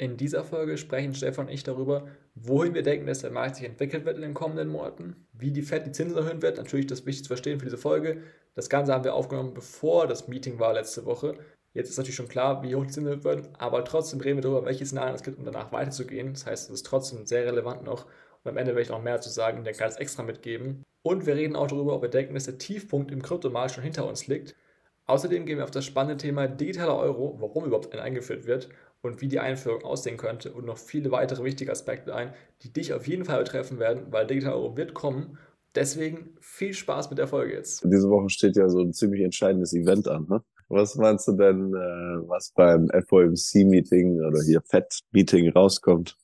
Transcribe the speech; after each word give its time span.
In 0.00 0.16
dieser 0.16 0.44
Folge 0.44 0.78
sprechen 0.78 1.12
Stefan 1.12 1.46
und 1.46 1.52
ich 1.52 1.64
darüber, 1.64 2.06
wohin 2.36 2.72
wir 2.72 2.84
denken, 2.84 3.08
dass 3.08 3.18
der 3.18 3.32
Markt 3.32 3.56
sich 3.56 3.66
entwickelt 3.66 4.04
wird 4.04 4.14
in 4.14 4.22
den 4.22 4.32
kommenden 4.32 4.68
Monaten, 4.68 5.26
wie 5.32 5.50
die 5.50 5.62
Fed 5.62 5.86
die 5.86 5.90
Zinsen 5.90 6.16
erhöhen 6.16 6.40
wird, 6.40 6.56
natürlich 6.56 6.86
das 6.86 7.00
Wichtigste 7.00 7.24
zu 7.24 7.28
verstehen 7.28 7.58
für 7.58 7.66
diese 7.66 7.78
Folge. 7.78 8.22
Das 8.54 8.68
Ganze 8.70 8.94
haben 8.94 9.02
wir 9.02 9.14
aufgenommen, 9.14 9.54
bevor 9.54 10.06
das 10.06 10.28
Meeting 10.28 10.60
war 10.60 10.72
letzte 10.72 11.04
Woche. 11.04 11.34
Jetzt 11.74 11.90
ist 11.90 11.96
natürlich 11.96 12.14
schon 12.14 12.28
klar, 12.28 12.62
wie 12.62 12.76
hoch 12.76 12.84
die 12.86 12.92
Zinsen 12.92 13.24
werden, 13.24 13.48
aber 13.58 13.84
trotzdem 13.84 14.20
reden 14.20 14.36
wir 14.36 14.42
darüber, 14.42 14.66
welche 14.66 14.86
Szenarien 14.86 15.16
es 15.16 15.24
gibt, 15.24 15.36
um 15.36 15.44
danach 15.44 15.72
weiterzugehen. 15.72 16.32
Das 16.32 16.46
heißt, 16.46 16.68
es 16.68 16.74
ist 16.74 16.86
trotzdem 16.86 17.26
sehr 17.26 17.44
relevant 17.44 17.82
noch 17.82 18.06
und 18.44 18.50
am 18.52 18.56
Ende 18.56 18.70
werde 18.70 18.82
ich 18.82 18.90
noch 18.90 19.02
mehr 19.02 19.20
zu 19.20 19.30
sagen, 19.30 19.64
der 19.64 19.74
kann 19.74 19.88
es 19.88 19.96
extra 19.96 20.22
mitgeben. 20.22 20.84
Und 21.02 21.26
wir 21.26 21.34
reden 21.34 21.56
auch 21.56 21.66
darüber, 21.66 21.96
ob 21.96 22.02
wir 22.02 22.08
denken, 22.08 22.34
dass 22.34 22.44
der 22.44 22.58
Tiefpunkt 22.58 23.10
im 23.10 23.20
Kryptomarkt 23.20 23.72
schon 23.72 23.82
hinter 23.82 24.06
uns 24.06 24.28
liegt. 24.28 24.54
Außerdem 25.06 25.46
gehen 25.46 25.56
wir 25.56 25.64
auf 25.64 25.70
das 25.70 25.86
spannende 25.86 26.18
Thema 26.18 26.46
digitaler 26.46 26.96
Euro, 26.96 27.36
warum 27.40 27.64
überhaupt 27.64 27.92
ein 27.94 27.98
eingeführt 27.98 28.46
wird 28.46 28.68
und 29.02 29.20
wie 29.20 29.28
die 29.28 29.38
Einführung 29.38 29.82
aussehen 29.84 30.16
könnte 30.16 30.52
und 30.52 30.66
noch 30.66 30.78
viele 30.78 31.10
weitere 31.10 31.44
wichtige 31.44 31.70
Aspekte 31.70 32.14
ein, 32.14 32.32
die 32.62 32.72
dich 32.72 32.92
auf 32.92 33.06
jeden 33.06 33.24
Fall 33.24 33.38
betreffen 33.38 33.78
werden, 33.78 34.06
weil 34.10 34.26
Digital 34.26 34.54
Euro 34.54 34.76
wird 34.76 34.94
kommen. 34.94 35.38
Deswegen 35.74 36.36
viel 36.40 36.72
Spaß 36.72 37.10
mit 37.10 37.18
der 37.18 37.28
Folge 37.28 37.54
jetzt. 37.54 37.84
Diese 37.84 38.08
Woche 38.08 38.30
steht 38.30 38.56
ja 38.56 38.68
so 38.68 38.80
ein 38.80 38.92
ziemlich 38.92 39.22
entscheidendes 39.22 39.72
Event 39.74 40.08
an. 40.08 40.26
Ne? 40.28 40.42
Was 40.68 40.96
meinst 40.96 41.28
du 41.28 41.32
denn, 41.32 41.74
äh, 41.74 42.28
was 42.28 42.52
beim 42.54 42.88
FOMC-Meeting 42.88 44.20
oder 44.20 44.42
hier 44.42 44.60
FED-Meeting 44.62 45.50
rauskommt? 45.50 46.16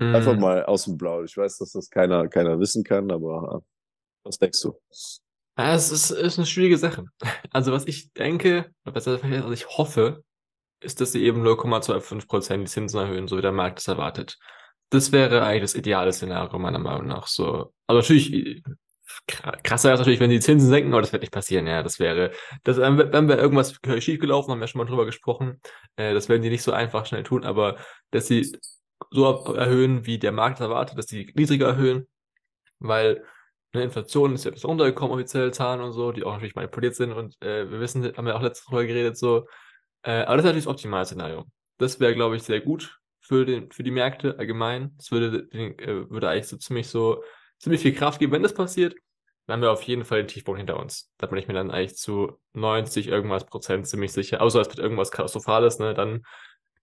Mhm. 0.00 0.14
Einfach 0.14 0.36
mal 0.36 0.64
aus 0.64 0.84
dem 0.84 0.96
Blau. 0.96 1.22
Ich 1.22 1.36
weiß, 1.36 1.58
dass 1.58 1.72
das 1.72 1.90
keiner, 1.90 2.28
keiner 2.28 2.58
wissen 2.58 2.84
kann, 2.84 3.10
aber 3.10 3.62
was 4.24 4.38
denkst 4.38 4.62
du? 4.62 4.74
Ja, 5.56 5.74
es 5.74 5.90
ist, 5.90 6.10
ist 6.10 6.38
eine 6.38 6.46
schwierige 6.46 6.78
Sache. 6.78 7.06
Also 7.50 7.72
was 7.72 7.86
ich 7.86 8.12
denke, 8.12 8.70
oder 8.84 8.92
besser 8.92 9.20
was 9.22 9.52
ich 9.52 9.68
hoffe, 9.68 10.22
ist, 10.80 11.00
dass 11.00 11.12
sie 11.12 11.24
eben 11.24 11.42
0,25% 11.46 12.58
die 12.58 12.64
Zinsen 12.64 13.00
erhöhen, 13.00 13.28
so 13.28 13.36
wie 13.36 13.42
der 13.42 13.52
Markt 13.52 13.80
es 13.80 13.88
erwartet. 13.88 14.38
Das 14.90 15.12
wäre 15.12 15.44
eigentlich 15.44 15.62
das 15.62 15.74
ideale 15.74 16.12
Szenario 16.12 16.58
meiner 16.58 16.78
Meinung 16.78 17.06
nach. 17.06 17.26
So, 17.26 17.72
also 17.86 18.00
natürlich 18.00 18.62
krasser 19.26 19.92
ist 19.92 19.98
natürlich, 19.98 20.20
wenn 20.20 20.30
die 20.30 20.40
Zinsen 20.40 20.68
senken, 20.68 20.92
aber 20.92 21.02
das 21.02 21.12
wird 21.12 21.22
nicht 21.22 21.32
passieren. 21.32 21.66
Ja, 21.66 21.82
das 21.82 21.98
wäre, 21.98 22.32
das, 22.64 22.78
wenn 22.78 23.28
wir 23.28 23.38
irgendwas 23.38 23.78
schiefgelaufen, 23.98 24.52
haben 24.52 24.60
wir 24.60 24.66
schon 24.66 24.80
mal 24.80 24.86
drüber 24.86 25.06
gesprochen. 25.06 25.60
Äh, 25.96 26.14
das 26.14 26.28
werden 26.28 26.42
die 26.42 26.50
nicht 26.50 26.62
so 26.62 26.72
einfach 26.72 27.06
schnell 27.06 27.22
tun, 27.22 27.44
aber 27.44 27.76
dass 28.10 28.26
sie 28.26 28.56
so 29.10 29.54
erhöhen, 29.54 30.06
wie 30.06 30.18
der 30.18 30.32
Markt 30.32 30.60
erwartet, 30.60 30.98
dass 30.98 31.06
sie 31.06 31.32
niedriger 31.34 31.68
erhöhen, 31.68 32.06
weil 32.78 33.24
eine 33.72 33.84
Inflation 33.84 34.34
ist 34.34 34.44
ja 34.44 34.50
etwas 34.50 34.64
runtergekommen, 34.64 35.14
offizielle 35.14 35.52
Zahlen 35.52 35.80
und 35.82 35.92
so, 35.92 36.12
die 36.12 36.24
auch 36.24 36.32
natürlich 36.32 36.54
manipuliert 36.54 36.94
sind 36.94 37.12
und 37.12 37.40
äh, 37.42 37.70
wir 37.70 37.80
wissen, 37.80 38.04
haben 38.16 38.26
wir 38.26 38.36
auch 38.36 38.42
letztes 38.42 38.70
Mal 38.70 38.86
geredet, 38.86 39.18
so, 39.18 39.46
äh, 40.02 40.22
aber 40.22 40.36
das 40.36 40.44
ist 40.44 40.44
natürlich 40.44 40.64
das 40.64 40.72
optimale 40.72 41.06
Szenario. 41.06 41.46
Das 41.78 42.00
wäre, 42.00 42.14
glaube 42.14 42.36
ich, 42.36 42.42
sehr 42.42 42.60
gut 42.60 42.98
für, 43.20 43.44
den, 43.44 43.70
für 43.70 43.82
die 43.82 43.90
Märkte 43.90 44.38
allgemein. 44.38 44.94
Das 44.96 45.10
würde, 45.10 45.48
äh, 45.52 46.10
würde 46.10 46.28
eigentlich 46.28 46.48
so 46.48 46.56
ziemlich 46.56 46.88
so, 46.88 47.22
ziemlich 47.58 47.82
viel 47.82 47.94
Kraft 47.94 48.18
geben. 48.18 48.32
Wenn 48.32 48.42
das 48.42 48.54
passiert, 48.54 48.94
dann 49.46 49.54
haben 49.54 49.62
wir 49.62 49.72
auf 49.72 49.82
jeden 49.82 50.04
Fall 50.04 50.18
den 50.18 50.28
Tiefpunkt 50.28 50.58
hinter 50.58 50.78
uns. 50.78 51.10
Da 51.18 51.26
bin 51.26 51.38
ich 51.38 51.48
mir 51.48 51.54
dann 51.54 51.70
eigentlich 51.70 51.96
zu 51.96 52.38
90 52.52 53.08
irgendwas 53.08 53.46
Prozent 53.46 53.86
ziemlich 53.86 54.12
sicher. 54.12 54.42
Außer 54.42 54.60
es 54.60 54.68
wird 54.68 54.78
irgendwas 54.78 55.10
Katastrophales, 55.10 55.78
ne, 55.78 55.94
dann 55.94 56.22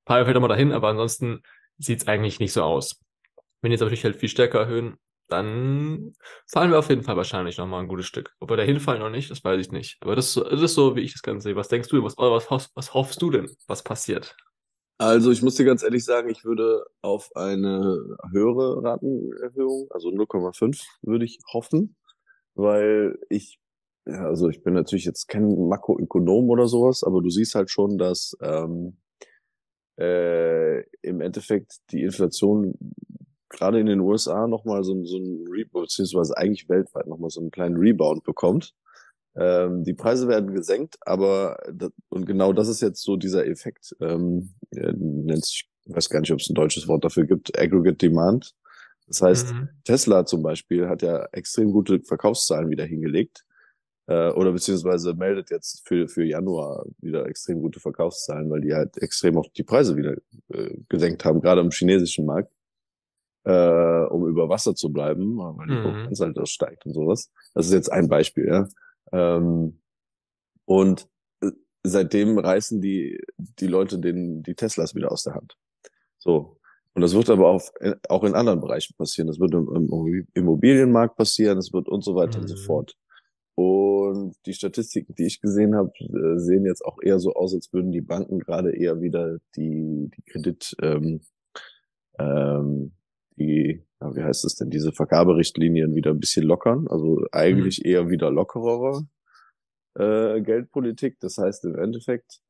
wir 0.07 0.23
vielleicht 0.23 0.39
mal 0.39 0.47
dahin, 0.47 0.71
aber 0.71 0.89
ansonsten 0.89 1.41
sieht 1.77 2.01
es 2.01 2.07
eigentlich 2.07 2.39
nicht 2.39 2.53
so 2.53 2.63
aus. 2.63 3.01
Wenn 3.61 3.71
jetzt 3.71 3.81
natürlich 3.81 4.03
halt 4.03 4.15
viel 4.15 4.29
stärker 4.29 4.59
erhöhen, 4.59 4.97
dann 5.27 6.13
fallen 6.47 6.71
wir 6.71 6.79
auf 6.79 6.89
jeden 6.89 7.03
Fall 7.03 7.17
wahrscheinlich 7.17 7.57
nochmal 7.57 7.81
ein 7.81 7.87
gutes 7.87 8.05
Stück. 8.05 8.35
Ob 8.39 8.49
wir 8.49 8.57
da 8.57 8.63
hinfallen 8.63 9.01
oder 9.01 9.11
nicht, 9.11 9.31
das 9.31 9.43
weiß 9.43 9.59
ich 9.59 9.71
nicht. 9.71 9.97
Aber 10.01 10.15
das, 10.15 10.33
das 10.33 10.61
ist 10.61 10.75
so, 10.75 10.95
wie 10.95 11.01
ich 11.01 11.13
das 11.13 11.23
Ganze 11.23 11.49
sehe. 11.49 11.55
Was 11.55 11.67
denkst 11.67 11.89
du, 11.89 12.03
was, 12.03 12.17
was, 12.17 12.71
was 12.75 12.93
hoffst 12.93 13.21
du 13.21 13.31
denn, 13.31 13.49
was 13.67 13.83
passiert? 13.83 14.35
Also 14.97 15.31
ich 15.31 15.41
muss 15.41 15.55
dir 15.55 15.65
ganz 15.65 15.83
ehrlich 15.83 16.05
sagen, 16.05 16.29
ich 16.29 16.45
würde 16.45 16.85
auf 17.01 17.29
eine 17.35 18.17
höhere 18.31 18.81
Ratenerhöhung, 18.81 19.87
also 19.91 20.09
0,5 20.09 20.81
würde 21.01 21.25
ich 21.25 21.39
hoffen, 21.51 21.97
weil 22.53 23.19
ich, 23.29 23.59
also 24.05 24.47
ich 24.47 24.63
bin 24.63 24.73
natürlich 24.73 25.03
jetzt 25.03 25.27
kein 25.27 25.67
Makroökonom 25.67 26.49
oder 26.49 26.67
sowas, 26.67 27.03
aber 27.03 27.21
du 27.21 27.29
siehst 27.29 27.55
halt 27.55 27.69
schon, 27.69 27.97
dass 27.97 28.37
ähm, 28.41 28.97
äh, 29.99 30.81
im 31.01 31.19
Endeffekt 31.19 31.77
die 31.91 32.03
Inflation 32.03 32.73
gerade 33.49 33.79
in 33.79 33.85
den 33.85 33.99
USA 33.99 34.47
nochmal 34.47 34.83
so, 34.83 35.03
so 35.05 35.17
ein 35.17 35.45
Rebound, 35.49 35.85
beziehungsweise 35.87 36.37
eigentlich 36.37 36.69
weltweit 36.69 37.07
nochmal 37.07 37.29
so 37.29 37.41
einen 37.41 37.51
kleinen 37.51 37.77
Rebound 37.77 38.23
bekommt. 38.23 38.73
Ähm, 39.37 39.83
die 39.83 39.93
Preise 39.93 40.27
werden 40.27 40.53
gesenkt, 40.53 40.95
aber 41.01 41.57
das, 41.73 41.91
und 42.09 42.25
genau 42.25 42.53
das 42.53 42.69
ist 42.69 42.81
jetzt 42.81 43.03
so 43.03 43.17
dieser 43.17 43.45
Effekt, 43.45 43.95
ähm, 43.99 44.53
nennt 44.71 45.45
sich, 45.45 45.69
ich 45.85 45.95
weiß 45.95 46.09
gar 46.09 46.21
nicht, 46.21 46.31
ob 46.31 46.39
es 46.39 46.49
ein 46.49 46.55
deutsches 46.55 46.87
Wort 46.87 47.03
dafür 47.03 47.25
gibt, 47.25 47.57
Aggregate 47.59 47.97
Demand. 47.97 48.53
Das 49.07 49.21
heißt, 49.21 49.53
mhm. 49.53 49.69
Tesla 49.83 50.25
zum 50.25 50.41
Beispiel 50.41 50.87
hat 50.87 51.01
ja 51.01 51.25
extrem 51.31 51.71
gute 51.71 52.01
Verkaufszahlen 52.01 52.69
wieder 52.69 52.85
hingelegt 52.85 53.45
äh, 54.07 54.29
oder 54.29 54.51
beziehungsweise 54.51 55.13
meldet 55.13 55.51
jetzt 55.51 55.87
für, 55.87 56.07
für 56.07 56.23
Januar 56.23 56.85
wieder 57.01 57.27
extrem 57.27 57.61
gute 57.61 57.79
Verkaufszahlen, 57.79 58.49
weil 58.49 58.61
die 58.61 58.73
halt 58.73 58.97
extrem 58.97 59.37
auch 59.37 59.47
die 59.55 59.63
Preise 59.63 59.95
wieder 59.95 60.15
äh, 60.49 60.77
gesenkt 60.89 61.25
haben, 61.25 61.41
gerade 61.41 61.61
im 61.61 61.71
chinesischen 61.71 62.25
Markt 62.25 62.54
äh, 63.45 64.05
um 64.09 64.27
über 64.27 64.49
Wasser 64.49 64.75
zu 64.75 64.91
bleiben, 64.91 65.37
weil 65.37 65.67
die 65.67 65.75
mhm. 65.75 65.83
Konkurrenz 65.83 66.19
halt 66.19 66.37
das 66.37 66.49
steigt 66.49 66.85
und 66.85 66.93
sowas. 66.93 67.31
Das 67.53 67.67
ist 67.67 67.73
jetzt 67.73 67.91
ein 67.91 68.07
Beispiel, 68.07 68.47
ja. 68.47 68.67
Ähm, 69.11 69.79
und 70.65 71.07
äh, 71.41 71.51
seitdem 71.83 72.37
reißen 72.37 72.81
die, 72.81 73.21
die 73.37 73.67
Leute 73.67 73.99
den, 73.99 74.41
die 74.43 74.55
Teslas 74.55 74.95
wieder 74.95 75.11
aus 75.11 75.23
der 75.23 75.35
Hand. 75.35 75.57
So. 76.17 76.57
Und 76.93 77.01
das 77.01 77.13
wird 77.13 77.29
aber 77.29 77.49
auch, 77.49 77.61
äh, 77.81 77.95
auch 78.09 78.23
in 78.23 78.35
anderen 78.35 78.61
Bereichen 78.61 78.95
passieren. 78.97 79.27
Das 79.27 79.39
wird 79.39 79.53
im, 79.53 79.67
im 79.75 80.27
Immobilienmarkt 80.33 81.17
passieren, 81.17 81.57
das 81.57 81.71
wird 81.71 81.87
und 81.87 82.03
so 82.03 82.15
weiter 82.15 82.37
mhm. 82.37 82.43
und 82.43 82.47
so 82.47 82.55
mhm. 82.55 82.65
fort. 82.65 82.95
Und 83.55 84.35
die 84.45 84.53
Statistiken, 84.53 85.13
die 85.15 85.25
ich 85.25 85.39
gesehen 85.39 85.75
habe, 85.75 85.91
äh, 85.99 86.39
sehen 86.39 86.65
jetzt 86.65 86.83
auch 86.83 86.97
eher 87.01 87.19
so 87.19 87.33
aus, 87.33 87.53
als 87.53 87.71
würden 87.71 87.91
die 87.91 88.01
Banken 88.01 88.39
gerade 88.39 88.75
eher 88.75 89.01
wieder 89.01 89.37
die, 89.55 90.09
die 90.15 90.21
Kredit, 90.23 90.75
ähm, 90.81 91.21
ähm, 92.17 92.93
die, 93.37 93.83
ja, 94.01 94.15
wie 94.15 94.23
heißt 94.23 94.45
es 94.45 94.55
denn, 94.55 94.69
diese 94.69 94.91
Vergaberichtlinien 94.91 95.95
wieder 95.95 96.11
ein 96.11 96.19
bisschen 96.19 96.43
lockern. 96.43 96.87
Also 96.87 97.25
eigentlich 97.31 97.79
mhm. 97.83 97.89
eher 97.89 98.09
wieder 98.09 98.31
lockerere 98.31 99.07
äh, 99.95 100.41
Geldpolitik. 100.41 101.19
Das 101.19 101.37
heißt, 101.37 101.65
im 101.65 101.75
Endeffekt 101.75 102.41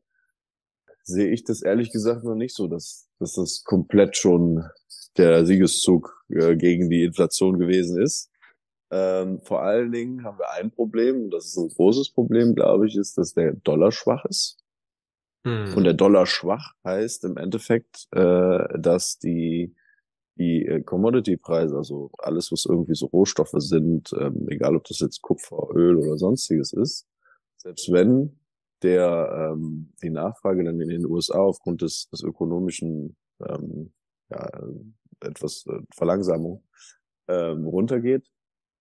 sehe 1.04 1.30
ich 1.30 1.44
das 1.44 1.62
ehrlich 1.62 1.92
gesagt 1.92 2.24
noch 2.24 2.36
nicht 2.36 2.56
so, 2.56 2.68
dass, 2.68 3.08
dass 3.20 3.34
das 3.34 3.64
komplett 3.64 4.18
schon 4.18 4.64
der 5.18 5.46
Siegeszug 5.46 6.24
äh, 6.30 6.56
gegen 6.56 6.90
die 6.90 7.04
Inflation 7.04 7.60
gewesen 7.60 8.02
ist. 8.02 8.32
Ähm, 8.92 9.40
vor 9.42 9.62
allen 9.62 9.92
Dingen 9.92 10.24
haben 10.24 10.38
wir 10.38 10.52
ein 10.52 10.72
Problem, 10.72 11.24
und 11.24 11.32
das 11.32 11.46
ist 11.46 11.58
ein 11.58 11.70
großes 11.70 12.12
Problem, 12.12 12.56
glaube 12.56 12.88
ich, 12.88 12.96
ist, 12.96 13.18
dass 13.18 13.34
der 13.34 13.54
Dollar 13.54 13.92
schwach 13.92 14.26
ist. 14.26 14.58
Mhm. 15.44 15.74
Und 15.76 15.84
der 15.84 15.94
Dollar 15.94 16.26
schwach 16.26 16.74
heißt 16.84 17.24
im 17.26 17.38
Endeffekt, 17.38 18.08
äh, 18.12 18.80
dass 18.80 19.18
die 19.18 19.76
die 20.38 20.66
äh, 20.66 20.82
Commodity-Preise, 20.82 21.76
also 21.76 22.12
alles, 22.18 22.52
was 22.52 22.66
irgendwie 22.66 22.96
so 22.96 23.08
Rohstoffe 23.08 23.56
sind, 23.58 24.14
ähm, 24.20 24.48
egal 24.50 24.76
ob 24.76 24.84
das 24.86 25.00
jetzt 25.00 25.22
Kupfer, 25.22 25.70
Öl 25.74 25.98
oder 25.98 26.18
sonstiges 26.18 26.74
ist, 26.74 27.08
selbst 27.58 27.92
wenn 27.92 28.40
der 28.84 29.54
ähm, 29.54 29.94
die 30.04 30.10
Nachfrage 30.10 30.64
dann 30.64 30.80
in 30.80 30.90
den 30.90 31.06
USA 31.06 31.40
aufgrund 31.40 31.82
des, 31.82 32.10
des 32.10 32.22
ökonomischen 32.22 33.16
ähm, 33.48 33.94
ja, 34.30 34.50
etwas 35.22 35.66
äh, 35.68 35.80
Verlangsamung 35.96 36.64
ähm, 37.28 37.66
runtergeht, 37.66 38.28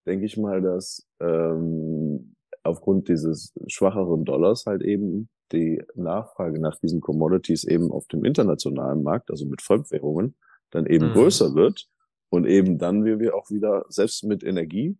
denke 0.06 0.26
ich 0.26 0.36
mal, 0.36 0.60
dass 0.60 1.06
ähm, 1.20 2.34
aufgrund 2.62 3.08
dieses 3.08 3.54
schwacheren 3.68 4.24
Dollars 4.24 4.66
halt 4.66 4.82
eben 4.82 5.28
die 5.52 5.82
Nachfrage 5.94 6.60
nach 6.60 6.78
diesen 6.80 7.00
Commodities 7.00 7.64
eben 7.64 7.90
auf 7.90 8.06
dem 8.08 8.24
internationalen 8.24 9.02
Markt, 9.02 9.30
also 9.30 9.46
mit 9.46 9.62
Fremdwährungen, 9.62 10.34
dann 10.74 10.86
eben 10.86 11.10
mhm. 11.10 11.12
größer 11.12 11.54
wird 11.54 11.88
und 12.30 12.46
eben 12.46 12.78
dann 12.78 13.04
wir 13.04 13.20
wir 13.20 13.36
auch 13.36 13.50
wieder, 13.50 13.84
selbst 13.88 14.24
mit 14.24 14.42
Energie, 14.42 14.98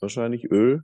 wahrscheinlich 0.00 0.50
Öl, 0.50 0.82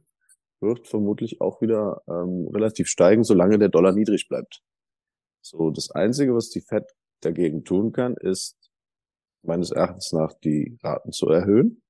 wird 0.61 0.87
vermutlich 0.87 1.41
auch 1.41 1.61
wieder 1.61 2.03
ähm, 2.07 2.49
relativ 2.53 2.89
steigen, 2.89 3.25
solange 3.25 3.59
der 3.59 3.69
Dollar 3.69 3.93
niedrig 3.93 4.29
bleibt. 4.29 4.63
So, 5.41 5.71
das 5.71 5.91
Einzige, 5.91 6.35
was 6.35 6.51
die 6.51 6.61
Fed 6.61 6.85
dagegen 7.21 7.65
tun 7.65 7.93
kann, 7.93 8.15
ist 8.17 8.57
meines 9.43 9.71
Erachtens 9.71 10.13
nach 10.13 10.35
die 10.35 10.79
Raten 10.83 11.13
zu 11.13 11.29
erhöhen, 11.29 11.83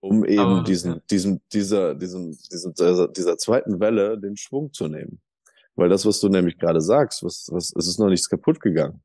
um 0.00 0.24
eben 0.24 0.40
Aber, 0.40 0.62
diesen, 0.62 0.94
ja. 0.94 1.02
diesen, 1.10 1.42
dieser, 1.52 1.94
diesen, 1.94 2.30
diesen, 2.50 2.74
dieser, 2.74 3.08
dieser 3.08 3.36
zweiten 3.36 3.80
Welle 3.80 4.18
den 4.18 4.36
Schwung 4.36 4.72
zu 4.72 4.88
nehmen. 4.88 5.20
Weil 5.76 5.88
das, 5.88 6.06
was 6.06 6.20
du 6.20 6.28
nämlich 6.28 6.58
gerade 6.58 6.80
sagst, 6.80 7.22
was, 7.24 7.48
was, 7.50 7.72
es 7.76 7.88
ist 7.88 7.98
noch 7.98 8.08
nichts 8.08 8.28
kaputt 8.28 8.60
gegangen. 8.60 9.02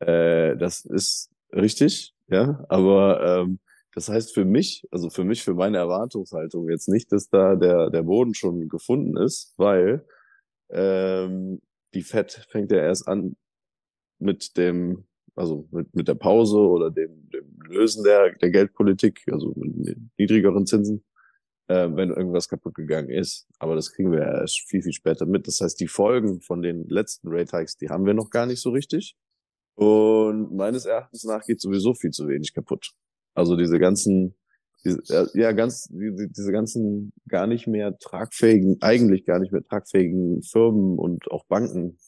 Äh, 0.00 0.56
das 0.56 0.84
ist 0.84 1.30
richtig, 1.52 2.14
ja, 2.28 2.64
aber 2.68 3.44
ähm, 3.44 3.60
das 3.94 4.08
heißt 4.08 4.34
für 4.34 4.44
mich, 4.44 4.86
also 4.90 5.08
für 5.08 5.24
mich, 5.24 5.42
für 5.42 5.54
meine 5.54 5.78
Erwartungshaltung 5.78 6.68
jetzt 6.68 6.88
nicht, 6.88 7.12
dass 7.12 7.30
da 7.30 7.56
der, 7.56 7.90
der 7.90 8.02
Boden 8.02 8.34
schon 8.34 8.68
gefunden 8.68 9.16
ist, 9.16 9.54
weil 9.56 10.06
ähm, 10.70 11.60
die 11.94 12.02
Fed 12.02 12.46
fängt 12.50 12.70
ja 12.72 12.78
erst 12.78 13.08
an, 13.08 13.36
mit 14.18 14.56
dem, 14.56 15.04
also 15.34 15.68
mit, 15.70 15.94
mit 15.94 16.08
der 16.08 16.14
Pause 16.14 16.58
oder 16.58 16.90
dem, 16.90 17.28
dem 17.30 17.58
Lösen 17.68 18.04
der, 18.04 18.32
der 18.34 18.50
Geldpolitik, 18.50 19.22
also 19.30 19.52
mit 19.56 19.96
niedrigeren 20.18 20.66
Zinsen, 20.66 21.04
äh, 21.68 21.88
wenn 21.90 22.10
irgendwas 22.10 22.48
kaputt 22.48 22.74
gegangen 22.74 23.10
ist. 23.10 23.46
Aber 23.58 23.74
das 23.74 23.92
kriegen 23.92 24.12
wir 24.12 24.20
ja 24.20 24.40
erst 24.40 24.68
viel, 24.68 24.82
viel 24.82 24.92
später 24.92 25.26
mit. 25.26 25.46
Das 25.46 25.60
heißt, 25.60 25.78
die 25.80 25.88
Folgen 25.88 26.40
von 26.40 26.62
den 26.62 26.88
letzten 26.88 27.28
Rate 27.28 27.56
Hikes, 27.56 27.76
die 27.76 27.88
haben 27.88 28.06
wir 28.06 28.14
noch 28.14 28.30
gar 28.30 28.46
nicht 28.46 28.60
so 28.60 28.70
richtig. 28.70 29.16
Und 29.76 30.56
meines 30.56 30.86
Erachtens 30.86 31.24
nach 31.24 31.44
geht 31.44 31.60
sowieso 31.60 31.94
viel 31.94 32.10
zu 32.10 32.26
wenig 32.28 32.54
kaputt. 32.54 32.92
Also 33.34 33.56
diese 33.56 33.78
ganzen, 33.78 34.34
diese, 34.84 35.02
ja, 35.34 35.52
ganz, 35.52 35.88
die, 35.88 36.28
diese 36.30 36.50
ganzen 36.50 37.12
gar 37.28 37.46
nicht 37.46 37.66
mehr 37.66 37.98
tragfähigen, 37.98 38.78
eigentlich 38.80 39.26
gar 39.26 39.38
nicht 39.38 39.52
mehr 39.52 39.62
tragfähigen 39.62 40.42
Firmen 40.42 40.98
und 40.98 41.30
auch 41.30 41.44
Banken, 41.44 41.98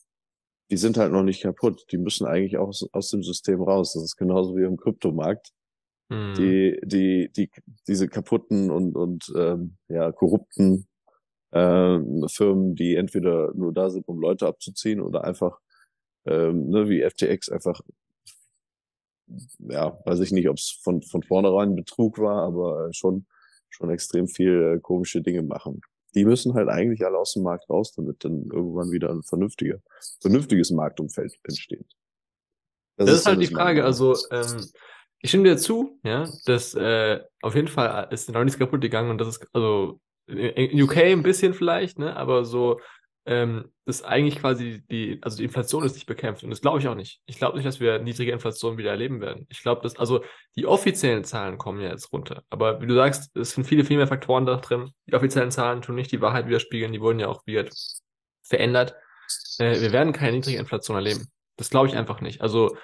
die 0.70 0.78
sind 0.78 0.96
halt 0.96 1.12
noch 1.12 1.22
nicht 1.22 1.42
kaputt. 1.42 1.84
Die 1.92 1.98
müssen 1.98 2.26
eigentlich 2.26 2.56
auch 2.56 2.68
aus, 2.68 2.88
aus 2.92 3.10
dem 3.10 3.22
System 3.22 3.62
raus. 3.62 3.92
Das 3.92 4.02
ist 4.02 4.16
genauso 4.16 4.56
wie 4.56 4.64
im 4.64 4.76
Kryptomarkt. 4.76 5.50
Hm. 6.10 6.34
Die, 6.36 6.80
die, 6.84 7.30
die, 7.36 7.50
diese 7.86 8.08
kaputten 8.08 8.70
und, 8.70 8.96
und 8.96 9.30
ähm, 9.36 9.76
ja, 9.88 10.10
korrupten 10.12 10.86
äh, 11.50 11.98
Firmen, 12.28 12.74
die 12.74 12.94
entweder 12.94 13.52
nur 13.54 13.74
da 13.74 13.90
sind, 13.90 14.08
um 14.08 14.18
Leute 14.20 14.46
abzuziehen 14.46 15.00
oder 15.00 15.24
einfach 15.24 15.58
ähm, 16.28 16.68
ne, 16.68 16.88
wie 16.88 17.02
FTX 17.02 17.48
einfach 17.50 17.80
ja, 19.58 19.98
weiß 20.04 20.20
ich 20.20 20.32
nicht, 20.32 20.48
ob 20.48 20.56
es 20.56 20.78
von, 20.82 21.02
von 21.02 21.22
vornherein 21.22 21.76
Betrug 21.76 22.18
war, 22.18 22.42
aber 22.44 22.92
schon, 22.92 23.26
schon 23.68 23.90
extrem 23.90 24.28
viel 24.28 24.76
äh, 24.76 24.80
komische 24.80 25.20
Dinge 25.20 25.42
machen. 25.42 25.80
Die 26.14 26.24
müssen 26.24 26.54
halt 26.54 26.68
eigentlich 26.68 27.04
alle 27.04 27.18
aus 27.18 27.34
dem 27.34 27.42
Markt 27.42 27.68
raus, 27.68 27.92
damit 27.92 28.24
dann 28.24 28.48
irgendwann 28.50 28.90
wieder 28.90 29.10
ein 29.10 29.22
vernünftiger, 29.22 29.80
vernünftiges 30.20 30.70
Marktumfeld 30.70 31.38
entsteht. 31.44 31.86
Das, 32.96 33.06
das 33.06 33.18
ist, 33.20 33.26
halt 33.26 33.40
die 33.40 33.46
Frage, 33.46 33.84
also 33.84 34.16
ähm, 34.30 34.64
ich 35.20 35.30
stimme 35.30 35.44
dir 35.44 35.56
zu, 35.56 36.00
ja, 36.02 36.28
dass 36.46 36.74
äh, 36.74 37.20
auf 37.42 37.54
jeden 37.54 37.68
Fall 37.68 38.08
ist 38.10 38.30
noch 38.30 38.42
nichts 38.42 38.58
kaputt 38.58 38.80
gegangen 38.80 39.10
und 39.10 39.18
das 39.18 39.28
ist, 39.28 39.46
also 39.52 40.00
in 40.26 40.82
UK 40.82 40.96
ein 40.98 41.22
bisschen 41.22 41.54
vielleicht, 41.54 41.98
ne, 41.98 42.16
aber 42.16 42.44
so 42.44 42.80
ähm, 43.28 43.70
dass 43.84 44.02
eigentlich 44.02 44.38
quasi 44.38 44.82
die, 44.90 45.18
also 45.20 45.36
die 45.36 45.44
Inflation 45.44 45.84
ist 45.84 45.92
nicht 45.92 46.06
bekämpft. 46.06 46.42
Und 46.42 46.50
das 46.50 46.62
glaube 46.62 46.78
ich 46.78 46.88
auch 46.88 46.94
nicht. 46.94 47.20
Ich 47.26 47.36
glaube 47.36 47.58
nicht, 47.58 47.66
dass 47.66 47.78
wir 47.78 47.98
niedrige 47.98 48.32
Inflation 48.32 48.78
wieder 48.78 48.90
erleben 48.90 49.20
werden. 49.20 49.46
Ich 49.50 49.60
glaube, 49.60 49.82
dass, 49.82 49.96
also 49.96 50.24
die 50.56 50.66
offiziellen 50.66 51.24
Zahlen 51.24 51.58
kommen 51.58 51.82
ja 51.82 51.90
jetzt 51.90 52.10
runter. 52.10 52.42
Aber 52.48 52.80
wie 52.80 52.86
du 52.86 52.94
sagst, 52.94 53.36
es 53.36 53.50
sind 53.50 53.64
viele, 53.64 53.84
viele 53.84 53.98
mehr 53.98 54.06
Faktoren 54.06 54.46
da 54.46 54.56
drin. 54.56 54.92
Die 55.06 55.14
offiziellen 55.14 55.50
Zahlen 55.50 55.82
tun 55.82 55.94
nicht 55.94 56.10
die 56.10 56.22
Wahrheit 56.22 56.46
widerspiegeln, 56.46 56.90
die 56.92 57.02
wurden 57.02 57.20
ja 57.20 57.28
auch 57.28 57.46
wieder 57.46 57.66
verändert. 58.42 58.94
Äh, 59.58 59.78
wir 59.82 59.92
werden 59.92 60.14
keine 60.14 60.38
niedrige 60.38 60.58
Inflation 60.58 60.96
erleben. 60.96 61.28
Das 61.58 61.68
glaube 61.68 61.88
ich 61.88 61.96
einfach 61.96 62.22
nicht. 62.22 62.40
Also 62.40 62.78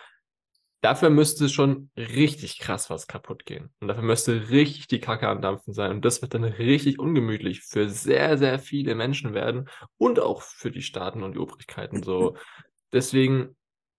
dafür 0.85 1.09
müsste 1.09 1.49
schon 1.49 1.91
richtig 1.97 2.59
krass 2.59 2.91
was 2.91 3.07
kaputt 3.07 3.47
gehen. 3.47 3.71
Und 3.81 3.89
dafür 3.89 4.03
müsste 4.03 4.51
richtig 4.51 4.87
die 4.87 5.01
Kacke 5.01 5.29
am 5.29 5.41
Dampfen 5.41 5.73
sein. 5.73 5.91
Und 5.91 6.05
das 6.05 6.21
wird 6.21 6.35
dann 6.35 6.45
richtig 6.45 6.99
ungemütlich 6.99 7.63
für 7.63 7.89
sehr, 7.89 8.37
sehr 8.37 8.59
viele 8.59 8.95
Menschen 8.95 9.33
werden 9.33 9.69
und 9.97 10.21
auch 10.21 10.43
für 10.43 10.71
die 10.71 10.83
Staaten 10.83 11.23
und 11.23 11.37
die 11.37 11.39
Obrigkeiten. 11.39 12.03
So, 12.03 12.37
deswegen, 12.93 13.57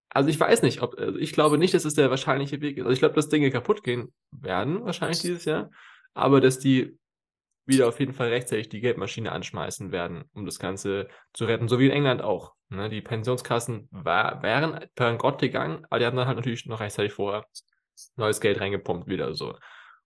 also 0.09 0.29
ich 0.29 0.39
weiß 0.39 0.61
nicht, 0.61 0.83
ob, 0.83 0.99
also 0.99 1.17
ich 1.17 1.33
glaube 1.33 1.57
nicht, 1.57 1.73
dass 1.73 1.85
es 1.85 1.95
der 1.95 2.11
wahrscheinliche 2.11 2.61
Weg 2.61 2.77
ist. 2.77 2.83
Also 2.83 2.93
ich 2.93 2.99
glaube, 2.99 3.15
dass 3.15 3.29
Dinge 3.29 3.49
kaputt 3.49 3.83
gehen 3.83 4.13
werden, 4.31 4.85
wahrscheinlich 4.85 5.21
dieses 5.21 5.45
Jahr. 5.45 5.71
Aber 6.13 6.39
dass 6.39 6.59
die 6.59 6.97
wieder 7.65 7.87
auf 7.87 7.99
jeden 7.99 8.13
Fall 8.13 8.29
rechtzeitig 8.29 8.69
die 8.69 8.79
Geldmaschine 8.79 9.31
anschmeißen 9.31 9.91
werden, 9.91 10.25
um 10.33 10.45
das 10.45 10.59
Ganze 10.59 11.07
zu 11.33 11.45
retten. 11.45 11.67
So 11.67 11.79
wie 11.79 11.87
in 11.87 11.91
England 11.91 12.21
auch. 12.21 12.53
Ne? 12.69 12.89
Die 12.89 13.01
Pensionskassen 13.01 13.87
war, 13.91 14.41
wären 14.43 14.85
per 14.95 15.15
Gott 15.17 15.39
gegangen, 15.39 15.85
aber 15.89 15.99
die 15.99 16.05
haben 16.05 16.17
dann 16.17 16.27
halt 16.27 16.37
natürlich 16.37 16.65
noch 16.65 16.79
rechtzeitig 16.79 17.13
vorher 17.13 17.45
neues 18.15 18.41
Geld 18.41 18.59
reingepumpt 18.59 19.07
wieder 19.07 19.35
so. 19.35 19.55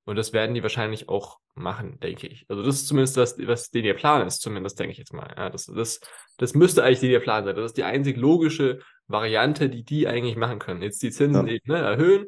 Und 0.06 0.16
das 0.16 0.34
werden 0.34 0.56
die 0.56 0.64
wahrscheinlich 0.64 1.08
auch 1.08 1.40
machen, 1.56 2.00
denke 2.00 2.28
ich. 2.28 2.46
Also 2.50 2.64
das 2.64 2.76
ist 2.76 2.88
zumindest 2.88 3.18
das, 3.18 3.38
was 3.46 3.70
den 3.70 3.86
ihr 3.86 3.94
Plan 3.94 4.26
ist, 4.26 4.42
zumindest 4.42 4.80
denke 4.80 4.92
ich 4.92 4.98
jetzt 4.98 5.14
mal. 5.14 5.32
Ja, 5.38 5.50
das, 5.50 5.66
das, 5.66 6.00
das 6.38 6.54
müsste 6.54 6.84
eigentlich 6.84 7.00
der 7.00 7.20
Plan 7.20 7.46
sein. 7.46 7.56
Das 7.56 7.66
ist 7.66 7.78
die 7.78 7.84
einzig 7.84 8.18
logische 8.18 8.80
Variante, 9.08 9.70
die 9.70 9.84
die 9.84 10.08
eigentlich 10.08 10.36
machen 10.36 10.60
können. 10.60 10.82
Jetzt 10.82 11.04
die 11.04 11.12
Zinsen 11.12 11.48
ja. 11.48 11.58
ne, 11.66 11.78
erhöhen, 11.78 12.28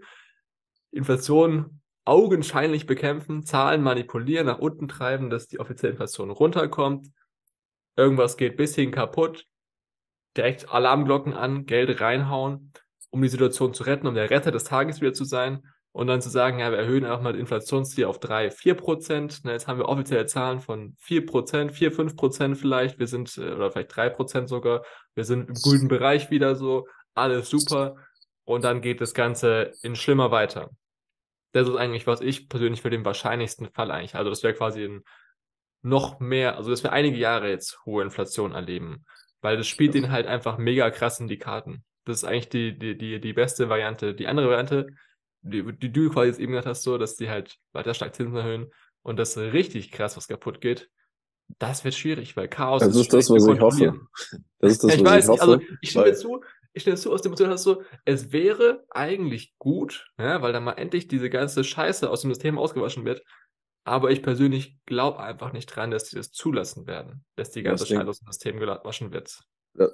Inflation 0.91 1.81
augenscheinlich 2.05 2.85
bekämpfen, 2.85 3.43
Zahlen 3.43 3.81
manipulieren, 3.81 4.47
nach 4.47 4.59
unten 4.59 4.87
treiben, 4.87 5.29
dass 5.29 5.47
die 5.47 5.59
offizielle 5.59 5.91
Inflation 5.91 6.29
runterkommt. 6.29 7.07
Irgendwas 7.95 8.37
geht 8.37 8.57
bisschen 8.57 8.91
kaputt, 8.91 9.45
direkt 10.37 10.69
Alarmglocken 10.69 11.33
an, 11.33 11.65
Geld 11.65 12.01
reinhauen, 12.01 12.73
um 13.09 13.21
die 13.21 13.27
Situation 13.27 13.73
zu 13.73 13.83
retten, 13.83 14.07
um 14.07 14.15
der 14.15 14.29
Retter 14.29 14.51
des 14.51 14.63
Tages 14.63 15.01
wieder 15.01 15.13
zu 15.13 15.25
sein 15.25 15.63
und 15.93 16.07
dann 16.07 16.21
zu 16.21 16.29
sagen, 16.29 16.59
ja, 16.59 16.71
wir 16.71 16.77
erhöhen 16.77 17.03
einfach 17.03 17.21
mal 17.21 17.33
das 17.33 17.39
Inflationsziel 17.41 18.05
auf 18.05 18.19
3, 18.19 18.49
4 18.51 18.75
Prozent. 18.75 19.41
jetzt 19.43 19.67
haben 19.67 19.77
wir 19.77 19.89
offizielle 19.89 20.25
Zahlen 20.25 20.61
von 20.61 20.95
4 20.99 21.25
Prozent, 21.25 21.73
4, 21.73 21.91
5 21.91 22.15
Prozent 22.15 22.57
vielleicht. 22.57 22.97
Wir 22.97 23.07
sind, 23.07 23.37
äh, 23.37 23.51
oder 23.51 23.71
vielleicht 23.71 23.95
3 23.95 24.09
Prozent 24.09 24.47
sogar. 24.47 24.83
Wir 25.15 25.25
sind 25.25 25.49
im 25.49 25.55
grünen 25.55 25.87
Bereich 25.89 26.31
wieder 26.31 26.55
so. 26.55 26.87
Alles 27.13 27.49
super. 27.49 27.97
Und 28.45 28.63
dann 28.63 28.81
geht 28.81 29.01
das 29.01 29.13
Ganze 29.13 29.73
in 29.81 29.95
schlimmer 29.97 30.31
weiter. 30.31 30.69
Das 31.51 31.67
ist 31.67 31.75
eigentlich, 31.75 32.07
was 32.07 32.21
ich 32.21 32.47
persönlich 32.47 32.81
für 32.81 32.89
den 32.89 33.03
wahrscheinlichsten 33.03 33.69
Fall 33.71 33.91
eigentlich. 33.91 34.15
Also, 34.15 34.29
das 34.29 34.43
wäre 34.43 34.53
quasi 34.53 34.85
ein 34.85 35.03
noch 35.83 36.19
mehr, 36.19 36.57
also 36.57 36.69
dass 36.69 36.83
wir 36.83 36.93
einige 36.93 37.17
Jahre 37.17 37.49
jetzt 37.49 37.79
hohe 37.85 38.03
Inflation 38.03 38.53
erleben. 38.53 39.05
Weil 39.41 39.57
das 39.57 39.67
spielt 39.67 39.95
ja. 39.95 40.01
den 40.01 40.11
halt 40.11 40.27
einfach 40.27 40.57
mega 40.57 40.89
krass 40.91 41.19
in 41.19 41.27
die 41.27 41.37
Karten. 41.37 41.83
Das 42.05 42.17
ist 42.17 42.23
eigentlich 42.23 42.49
die, 42.49 42.77
die, 42.77 42.97
die, 42.97 43.19
die 43.19 43.33
beste 43.33 43.69
Variante. 43.69 44.13
Die 44.13 44.27
andere 44.27 44.47
Variante, 44.47 44.87
die, 45.41 45.63
die 45.77 45.91
du 45.91 46.09
quasi 46.09 46.27
jetzt 46.27 46.39
eben 46.39 46.51
gesagt 46.51 46.67
hast, 46.67 46.83
so, 46.83 46.97
dass 46.97 47.15
die 47.15 47.29
halt 47.29 47.57
weiter 47.73 47.93
stark 47.93 48.15
Zinsen 48.15 48.37
erhöhen 48.37 48.71
und 49.03 49.17
dass 49.17 49.37
richtig 49.37 49.91
krass 49.91 50.17
was 50.17 50.27
kaputt 50.27 50.61
geht, 50.61 50.89
das 51.59 51.83
wird 51.83 51.95
schwierig, 51.95 52.37
weil 52.37 52.47
Chaos 52.47 52.81
das 52.81 52.95
ist, 52.95 53.01
ist 53.01 53.13
das, 53.13 53.29
was 53.29 53.47
ich 53.47 53.59
hoffe. 53.59 53.99
Das 54.59 54.71
ist 54.71 54.83
das, 54.83 54.95
ich 54.95 55.03
was 55.03 55.11
weiß, 55.11 55.23
ich 55.23 55.29
hoffe. 55.29 55.41
Also 55.41 55.61
ich 55.81 55.89
stimme 55.89 56.13
zu, 56.13 56.41
ich 56.73 56.81
stimme 56.81 56.97
zu 56.97 57.11
aus 57.11 57.21
dem 57.21 57.29
Emotionen 57.29 57.53
hast 57.53 57.63
so, 57.63 57.83
es 58.05 58.31
wäre 58.31 58.85
eigentlich 58.89 59.53
gut, 59.57 60.07
ja, 60.17 60.41
weil 60.41 60.53
dann 60.53 60.63
mal 60.63 60.73
endlich 60.73 61.07
diese 61.07 61.29
ganze 61.29 61.63
Scheiße 61.63 62.09
aus 62.09 62.21
dem 62.21 62.31
System 62.31 62.57
ausgewaschen 62.57 63.05
wird. 63.05 63.23
Aber 63.83 64.11
ich 64.11 64.21
persönlich 64.21 64.77
glaube 64.85 65.19
einfach 65.19 65.53
nicht 65.53 65.67
dran, 65.67 65.91
dass 65.91 66.05
die 66.05 66.15
das 66.15 66.31
zulassen 66.31 66.85
werden, 66.85 67.25
dass 67.35 67.51
die 67.51 67.63
ganze 67.63 67.85
Scheiße 67.85 68.07
aus 68.07 68.19
dem 68.19 68.27
System 68.27 68.59
gewaschen 68.59 69.11
wird. 69.11 69.39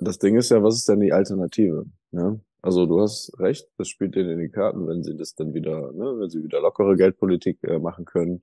Das 0.02 0.18
Ding 0.18 0.36
ist 0.36 0.50
ja, 0.50 0.62
was 0.64 0.76
ist 0.76 0.90
denn 0.90 1.00
die 1.00 1.14
Alternative? 1.14 1.86
Ja? 2.12 2.38
Also 2.62 2.86
du 2.86 3.00
hast 3.00 3.32
recht, 3.40 3.68
das 3.78 3.88
spielt 3.88 4.16
denen 4.16 4.32
in 4.32 4.40
die 4.40 4.50
Karten, 4.50 4.88
wenn 4.88 5.04
sie 5.04 5.16
das 5.16 5.36
dann 5.36 5.54
wieder, 5.54 5.92
ne, 5.94 6.20
wenn 6.20 6.30
sie 6.30 6.44
wieder 6.44 6.60
lockere 6.60 6.96
Geldpolitik 6.96 7.64
äh, 7.64 7.80
machen 7.80 8.06
können. 8.06 8.42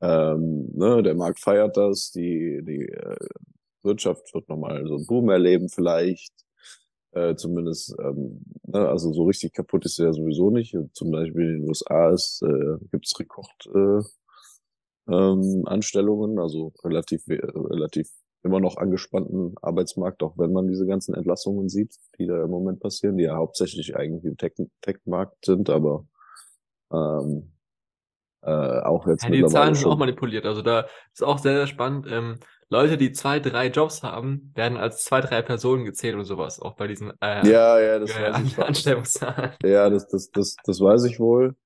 Ähm, 0.00 0.70
ne, 0.74 1.02
der 1.02 1.14
Markt 1.14 1.40
feiert 1.40 1.76
das, 1.76 2.10
die, 2.10 2.62
die 2.64 2.88
äh, 2.88 3.16
Wirtschaft 3.82 4.34
wird 4.34 4.48
nochmal 4.48 4.86
so 4.86 4.96
einen 4.96 5.06
Boom 5.06 5.28
erleben 5.28 5.68
vielleicht. 5.68 6.34
Äh, 7.12 7.34
zumindest, 7.34 7.94
ähm, 8.00 8.42
ne, 8.66 8.88
also 8.88 9.12
so 9.12 9.24
richtig 9.24 9.52
kaputt 9.52 9.84
ist 9.84 9.96
sie 9.96 10.04
ja 10.04 10.12
sowieso 10.12 10.50
nicht. 10.50 10.76
Zum 10.92 11.10
Beispiel 11.10 11.42
in 11.42 11.60
den 11.60 11.68
USA 11.68 12.10
ist, 12.10 12.42
äh, 12.42 12.78
gibt 12.90 13.06
es 13.06 13.18
Rekord 13.18 13.68
äh, 13.74 14.02
ähm, 15.10 15.64
Anstellungen, 15.66 16.38
also 16.38 16.72
relativ, 16.84 17.26
relativ 17.28 18.08
immer 18.42 18.60
noch 18.60 18.76
angespannten 18.76 19.54
Arbeitsmarkt, 19.60 20.22
auch 20.22 20.38
wenn 20.38 20.52
man 20.52 20.66
diese 20.66 20.86
ganzen 20.86 21.14
Entlassungen 21.14 21.68
sieht, 21.68 21.96
die 22.18 22.26
da 22.26 22.44
im 22.44 22.50
Moment 22.50 22.80
passieren, 22.80 23.18
die 23.18 23.24
ja 23.24 23.36
hauptsächlich 23.36 23.96
eigentlich 23.96 24.24
im 24.24 24.36
Tech-Markt 24.36 25.32
Tech 25.42 25.54
sind, 25.54 25.68
aber 25.68 26.06
ähm, 26.92 27.52
äh, 28.42 28.80
auch 28.80 29.06
jetzt 29.06 29.24
ja, 29.24 29.30
die 29.30 29.44
Zahlen 29.46 29.74
sind 29.74 29.86
auch 29.86 29.98
manipuliert. 29.98 30.46
Also 30.46 30.62
da 30.62 30.86
ist 31.12 31.22
auch 31.22 31.38
sehr, 31.38 31.56
sehr 31.56 31.66
spannend. 31.66 32.06
Ähm, 32.10 32.38
Leute, 32.70 32.96
die 32.96 33.12
zwei, 33.12 33.40
drei 33.40 33.66
Jobs 33.66 34.02
haben, 34.02 34.52
werden 34.54 34.78
als 34.78 35.04
zwei, 35.04 35.20
drei 35.20 35.42
Personen 35.42 35.84
gezählt 35.84 36.14
und 36.14 36.24
sowas, 36.24 36.60
auch 36.60 36.76
bei 36.76 36.86
diesen 36.86 37.12
äh, 37.20 37.46
ja, 37.46 37.80
ja, 37.80 37.98
das 37.98 38.10
äh, 38.16 38.32
ich 38.44 38.58
Anstellungszahlen. 38.58 39.52
Ja, 39.62 39.90
das, 39.90 40.08
das, 40.08 40.30
das, 40.30 40.56
das 40.64 40.80
weiß 40.80 41.04
ich 41.04 41.18
wohl. 41.20 41.56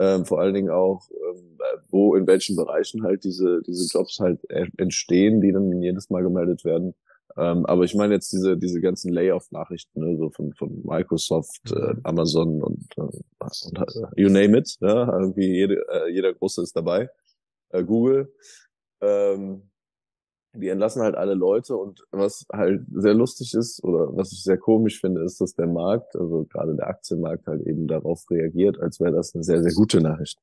Ähm, 0.00 0.24
vor 0.24 0.40
allen 0.40 0.54
Dingen 0.54 0.70
auch, 0.70 1.10
ähm, 1.10 1.58
wo 1.90 2.14
in 2.14 2.26
welchen 2.26 2.56
Bereichen 2.56 3.02
halt 3.02 3.22
diese, 3.22 3.60
diese 3.66 3.86
Jobs 3.92 4.18
halt 4.18 4.40
entstehen, 4.78 5.42
die 5.42 5.52
dann 5.52 5.82
jedes 5.82 6.08
Mal 6.08 6.22
gemeldet 6.22 6.64
werden. 6.64 6.94
Ähm, 7.36 7.66
aber 7.66 7.84
ich 7.84 7.94
meine 7.94 8.14
jetzt 8.14 8.32
diese, 8.32 8.56
diese 8.56 8.80
ganzen 8.80 9.12
Layoff-Nachrichten, 9.12 10.00
ne, 10.00 10.16
so 10.16 10.30
von, 10.30 10.52
von 10.54 10.82
Microsoft, 10.84 11.70
äh, 11.70 11.94
mhm. 11.94 12.00
Amazon 12.02 12.62
und, 12.62 12.86
äh, 12.96 13.02
und 13.02 13.78
äh, 13.78 14.20
you 14.20 14.28
name 14.28 14.58
it, 14.58 14.76
ja, 14.80 15.12
irgendwie 15.20 15.54
jede, 15.54 15.86
äh, 15.88 16.10
jeder 16.10 16.32
Große 16.34 16.62
ist 16.62 16.74
dabei, 16.74 17.08
äh, 17.70 17.84
Google. 17.84 18.32
Ähm, 19.00 19.69
die 20.52 20.68
entlassen 20.68 21.02
halt 21.02 21.14
alle 21.14 21.34
Leute 21.34 21.76
und 21.76 22.04
was 22.10 22.44
halt 22.52 22.82
sehr 22.92 23.14
lustig 23.14 23.54
ist 23.54 23.84
oder 23.84 24.16
was 24.16 24.32
ich 24.32 24.42
sehr 24.42 24.58
komisch 24.58 25.00
finde, 25.00 25.22
ist, 25.22 25.40
dass 25.40 25.54
der 25.54 25.68
Markt, 25.68 26.16
also 26.16 26.44
gerade 26.50 26.74
der 26.74 26.88
Aktienmarkt 26.88 27.46
halt 27.46 27.64
eben 27.66 27.86
darauf 27.86 28.28
reagiert, 28.30 28.80
als 28.80 28.98
wäre 29.00 29.12
das 29.12 29.34
eine 29.34 29.44
sehr, 29.44 29.62
sehr 29.62 29.72
gute 29.72 30.00
Nachricht. 30.00 30.38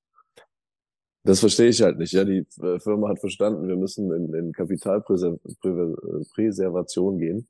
Das 1.24 1.42
verstehe 1.42 1.68
ich 1.68 1.82
halt 1.82 1.98
nicht. 1.98 2.14
Ja, 2.14 2.24
die 2.24 2.48
äh, 2.62 2.80
Firma 2.80 3.10
hat 3.10 3.20
verstanden, 3.20 3.68
wir 3.68 3.76
müssen 3.76 4.10
in, 4.14 4.34
in 4.34 4.54
Kapitalpräservation 4.54 7.18
gehen. 7.18 7.50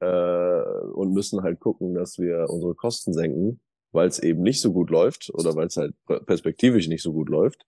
äh, 0.00 0.62
und 0.94 1.12
müssen 1.12 1.42
halt 1.42 1.60
gucken, 1.60 1.94
dass 1.94 2.18
wir 2.18 2.46
unsere 2.48 2.74
Kosten 2.74 3.12
senken, 3.12 3.60
weil 3.92 4.08
es 4.08 4.18
eben 4.18 4.42
nicht 4.42 4.60
so 4.60 4.72
gut 4.72 4.90
läuft 4.90 5.30
oder 5.34 5.54
weil 5.54 5.66
es 5.66 5.76
halt 5.76 5.94
perspektivisch 6.26 6.88
nicht 6.88 7.02
so 7.02 7.12
gut 7.12 7.28
läuft. 7.28 7.66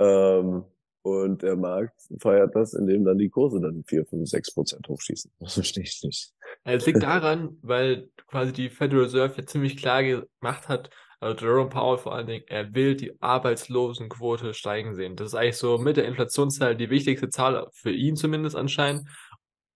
Ähm, 0.00 0.64
und 1.02 1.42
der 1.42 1.56
Markt 1.56 2.00
feiert 2.18 2.54
das, 2.54 2.74
indem 2.74 3.04
dann 3.04 3.18
die 3.18 3.28
Kurse 3.28 3.60
dann 3.60 3.84
4, 3.86 4.06
5, 4.06 4.28
6 4.28 4.54
Prozent 4.54 4.88
hochschießen. 4.88 5.30
Das 5.40 5.54
verstehe 5.54 5.84
ich 5.84 6.02
nicht. 6.02 6.32
Es 6.64 6.86
liegt 6.86 7.02
daran, 7.02 7.58
weil 7.62 8.08
quasi 8.28 8.52
die 8.52 8.70
Federal 8.70 9.04
Reserve 9.04 9.34
ja 9.36 9.46
ziemlich 9.46 9.76
klar 9.76 10.02
gemacht 10.02 10.68
hat, 10.68 10.90
also 11.22 11.44
Jerome 11.44 11.68
Powell 11.68 11.98
vor 11.98 12.14
allen 12.14 12.26
Dingen, 12.26 12.44
er 12.48 12.74
will 12.74 12.96
die 12.96 13.20
Arbeitslosenquote 13.20 14.54
steigen 14.54 14.96
sehen. 14.96 15.14
Das 15.14 15.28
ist 15.28 15.34
eigentlich 15.34 15.56
so 15.56 15.78
mit 15.78 15.96
der 15.96 16.06
Inflationszahl 16.06 16.76
die 16.76 16.90
wichtigste 16.90 17.30
Zahl 17.30 17.68
für 17.72 17.92
ihn 17.92 18.16
zumindest 18.16 18.56
anscheinend. 18.56 19.08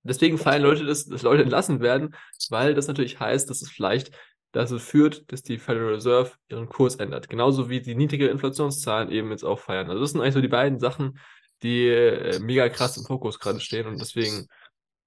Deswegen 0.02 0.38
fallen 0.38 0.62
Leute, 0.62 0.84
dass, 0.84 1.06
dass 1.06 1.22
Leute 1.22 1.42
entlassen 1.42 1.80
werden, 1.80 2.14
weil 2.50 2.74
das 2.74 2.88
natürlich 2.88 3.20
heißt, 3.20 3.48
dass 3.48 3.62
es 3.62 3.70
vielleicht 3.70 4.10
dazu 4.56 4.78
führt, 4.78 5.30
dass 5.30 5.42
die 5.42 5.58
Federal 5.58 5.94
Reserve 5.94 6.32
ihren 6.48 6.68
Kurs 6.68 6.96
ändert. 6.96 7.28
Genauso 7.28 7.68
wie 7.68 7.80
die 7.80 7.94
niedrige 7.94 8.28
Inflationszahlen 8.28 9.10
eben 9.10 9.30
jetzt 9.30 9.44
auch 9.44 9.58
feiern. 9.58 9.88
Also 9.90 10.00
das 10.00 10.12
sind 10.12 10.20
eigentlich 10.20 10.34
so 10.34 10.40
die 10.40 10.48
beiden 10.48 10.78
Sachen, 10.78 11.18
die 11.62 11.88
äh, 11.88 12.38
mega 12.40 12.68
krass 12.68 12.96
im 12.96 13.04
Fokus 13.04 13.38
gerade 13.38 13.60
stehen 13.60 13.86
und 13.86 14.00
deswegen, 14.00 14.46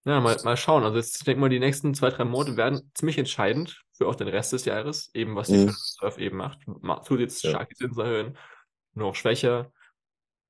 ja, 0.05 0.19
mal, 0.19 0.37
mal 0.43 0.57
schauen. 0.57 0.83
Also 0.83 0.97
jetzt, 0.97 1.17
ich 1.17 1.23
denke 1.25 1.41
mal, 1.41 1.49
die 1.49 1.59
nächsten 1.59 1.93
zwei, 1.93 2.09
drei 2.09 2.25
Monate 2.25 2.57
werden 2.57 2.91
ziemlich 2.93 3.17
entscheidend 3.17 3.83
für 3.91 4.07
auch 4.07 4.15
den 4.15 4.27
Rest 4.27 4.53
des 4.53 4.65
Jahres, 4.65 5.09
eben 5.13 5.35
was 5.35 5.47
die 5.47 5.53
mhm. 5.53 5.69
Federal 5.69 5.75
Reserve 6.03 6.21
eben 6.21 6.37
macht. 6.37 7.07
Tut 7.07 7.19
jetzt 7.19 7.43
ja. 7.43 7.49
stark 7.51 7.69
die 7.69 7.75
Zinsen 7.75 8.01
erhöhen, 8.01 8.37
nur 8.93 9.09
noch 9.09 9.15
schwächer. 9.15 9.71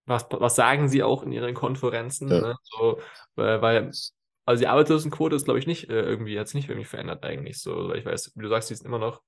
Was, 0.05 0.25
was 0.31 0.55
sagen 0.55 0.89
sie 0.89 1.03
auch 1.03 1.23
in 1.23 1.31
ihren 1.31 1.53
Konferenzen? 1.53 2.29
Ja. 2.29 2.41
Ne? 2.41 2.55
So, 2.63 2.99
äh, 3.37 3.61
weil 3.61 3.91
also 4.49 4.61
die 4.61 4.67
Arbeitslosenquote 4.67 5.35
ist, 5.35 5.45
glaube 5.45 5.59
ich, 5.59 5.67
nicht 5.67 5.91
äh, 5.91 6.01
irgendwie, 6.01 6.39
hat 6.39 6.47
sich 6.47 6.55
nicht 6.55 6.69
irgendwie 6.69 6.87
verändert 6.87 7.23
eigentlich. 7.23 7.61
So, 7.61 7.89
weil 7.89 7.99
ich 7.99 8.05
weiß, 8.05 8.31
wie 8.35 8.41
du 8.41 8.49
sagst, 8.49 8.71
die 8.71 8.73
sind 8.73 8.87
immer 8.87 8.97
noch, 8.97 9.21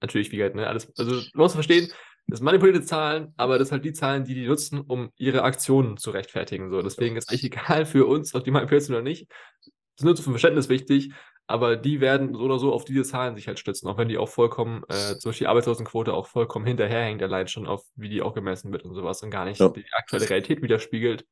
natürlich, 0.00 0.32
wie 0.32 0.38
gesagt, 0.38 0.56
ne, 0.56 0.66
alles, 0.66 0.90
also 0.96 1.20
du 1.20 1.28
musst 1.34 1.54
verstehen, 1.54 1.92
das 2.26 2.38
sind 2.38 2.46
manipulierte 2.46 2.82
Zahlen, 2.82 3.34
aber 3.36 3.58
das 3.58 3.68
sind 3.68 3.76
halt 3.76 3.84
die 3.84 3.92
Zahlen, 3.92 4.24
die 4.24 4.34
die 4.34 4.46
nutzen, 4.46 4.80
um 4.80 5.10
ihre 5.16 5.42
Aktionen 5.42 5.98
zu 5.98 6.10
rechtfertigen. 6.10 6.70
So, 6.70 6.80
deswegen 6.80 7.16
ist 7.16 7.28
eigentlich 7.28 7.44
egal 7.52 7.84
für 7.84 8.06
uns, 8.06 8.34
ob 8.34 8.44
die 8.44 8.50
manipuliert 8.50 8.84
sind 8.84 8.94
oder 8.94 9.04
nicht. 9.04 9.30
Das 9.30 9.98
ist 9.98 10.04
nur 10.04 10.16
zum 10.16 10.32
Verständnis 10.32 10.70
wichtig, 10.70 11.12
aber 11.46 11.76
die 11.76 12.00
werden 12.00 12.32
so 12.32 12.40
oder 12.40 12.58
so 12.58 12.72
auf 12.72 12.86
diese 12.86 13.02
Zahlen 13.02 13.36
sich 13.36 13.48
halt 13.48 13.58
stützen, 13.58 13.88
auch 13.88 13.98
wenn 13.98 14.08
die 14.08 14.16
auch 14.16 14.30
vollkommen, 14.30 14.84
äh, 14.88 15.18
zum 15.18 15.28
Beispiel 15.28 15.44
die 15.44 15.48
Arbeitslosenquote 15.48 16.14
auch 16.14 16.28
vollkommen 16.28 16.64
hinterherhängt, 16.64 17.22
allein 17.22 17.46
schon 17.46 17.66
auf, 17.66 17.84
wie 17.94 18.08
die 18.08 18.22
auch 18.22 18.32
gemessen 18.32 18.72
wird 18.72 18.84
und 18.84 18.94
sowas 18.94 19.22
und 19.22 19.28
gar 19.28 19.44
nicht 19.44 19.60
ja. 19.60 19.68
die 19.68 19.84
aktuelle 19.92 20.30
Realität 20.30 20.62
widerspiegelt. 20.62 21.26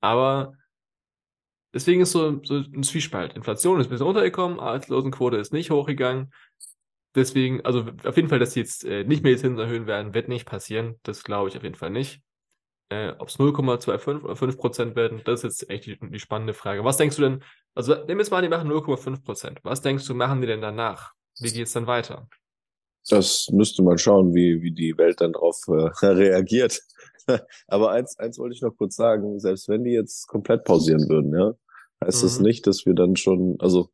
Aber 0.00 0.52
deswegen 1.74 2.02
ist 2.02 2.12
so, 2.12 2.40
so 2.44 2.56
ein 2.56 2.82
Zwiespalt. 2.82 3.34
Inflation 3.34 3.80
ist 3.80 3.86
ein 3.86 3.90
bisschen 3.90 4.06
runtergekommen, 4.06 4.60
Arbeitslosenquote 4.60 5.36
ist 5.36 5.52
nicht 5.52 5.70
hochgegangen. 5.70 6.32
Deswegen, 7.14 7.64
also 7.64 7.86
auf 8.04 8.16
jeden 8.16 8.28
Fall, 8.28 8.38
dass 8.38 8.52
sie 8.52 8.60
jetzt 8.60 8.84
äh, 8.84 9.04
nicht 9.04 9.22
mehr 9.22 9.32
die 9.32 9.40
Zinsen 9.40 9.58
erhöhen 9.58 9.86
werden, 9.86 10.14
wird 10.14 10.28
nicht 10.28 10.46
passieren. 10.46 10.98
Das 11.02 11.24
glaube 11.24 11.50
ich 11.50 11.56
auf 11.56 11.62
jeden 11.62 11.74
Fall 11.74 11.90
nicht. 11.90 12.22
Äh, 12.88 13.12
Ob 13.18 13.28
es 13.28 13.38
0,25 13.38 14.22
oder 14.22 14.36
5 14.36 14.56
Prozent 14.56 14.96
werden, 14.96 15.20
das 15.24 15.44
ist 15.44 15.60
jetzt 15.60 15.70
echt 15.70 15.86
die, 15.86 15.98
die, 16.00 16.18
spannende 16.18 16.54
Frage. 16.54 16.84
Was 16.84 16.96
denkst 16.96 17.16
du 17.16 17.22
denn, 17.22 17.44
also 17.74 17.94
wir 18.06 18.16
jetzt 18.16 18.30
mal, 18.30 18.42
die 18.42 18.48
machen 18.48 18.70
0,5 18.70 19.24
Prozent. 19.24 19.60
Was 19.62 19.82
denkst 19.82 20.06
du, 20.06 20.14
machen 20.14 20.40
die 20.40 20.46
denn 20.46 20.60
danach? 20.60 21.12
Wie 21.38 21.50
geht 21.50 21.66
es 21.66 21.72
dann 21.72 21.86
weiter? 21.86 22.28
Das 23.08 23.48
müsste 23.50 23.82
man 23.82 23.98
schauen, 23.98 24.34
wie, 24.34 24.62
wie 24.62 24.70
die 24.70 24.96
Welt 24.96 25.20
dann 25.20 25.32
darauf 25.32 25.56
äh, 25.68 25.72
reagiert. 26.06 26.80
Aber 27.66 27.90
eins, 27.90 28.18
eins 28.18 28.38
wollte 28.38 28.54
ich 28.54 28.62
noch 28.62 28.76
kurz 28.76 28.96
sagen, 28.96 29.38
selbst 29.38 29.68
wenn 29.68 29.84
die 29.84 29.92
jetzt 29.92 30.26
komplett 30.26 30.64
pausieren 30.64 31.08
würden, 31.08 31.32
ja, 31.32 31.52
heißt 32.04 32.22
mhm. 32.22 32.26
das 32.26 32.40
nicht, 32.40 32.66
dass 32.66 32.86
wir 32.86 32.94
dann 32.94 33.16
schon, 33.16 33.56
also 33.58 33.90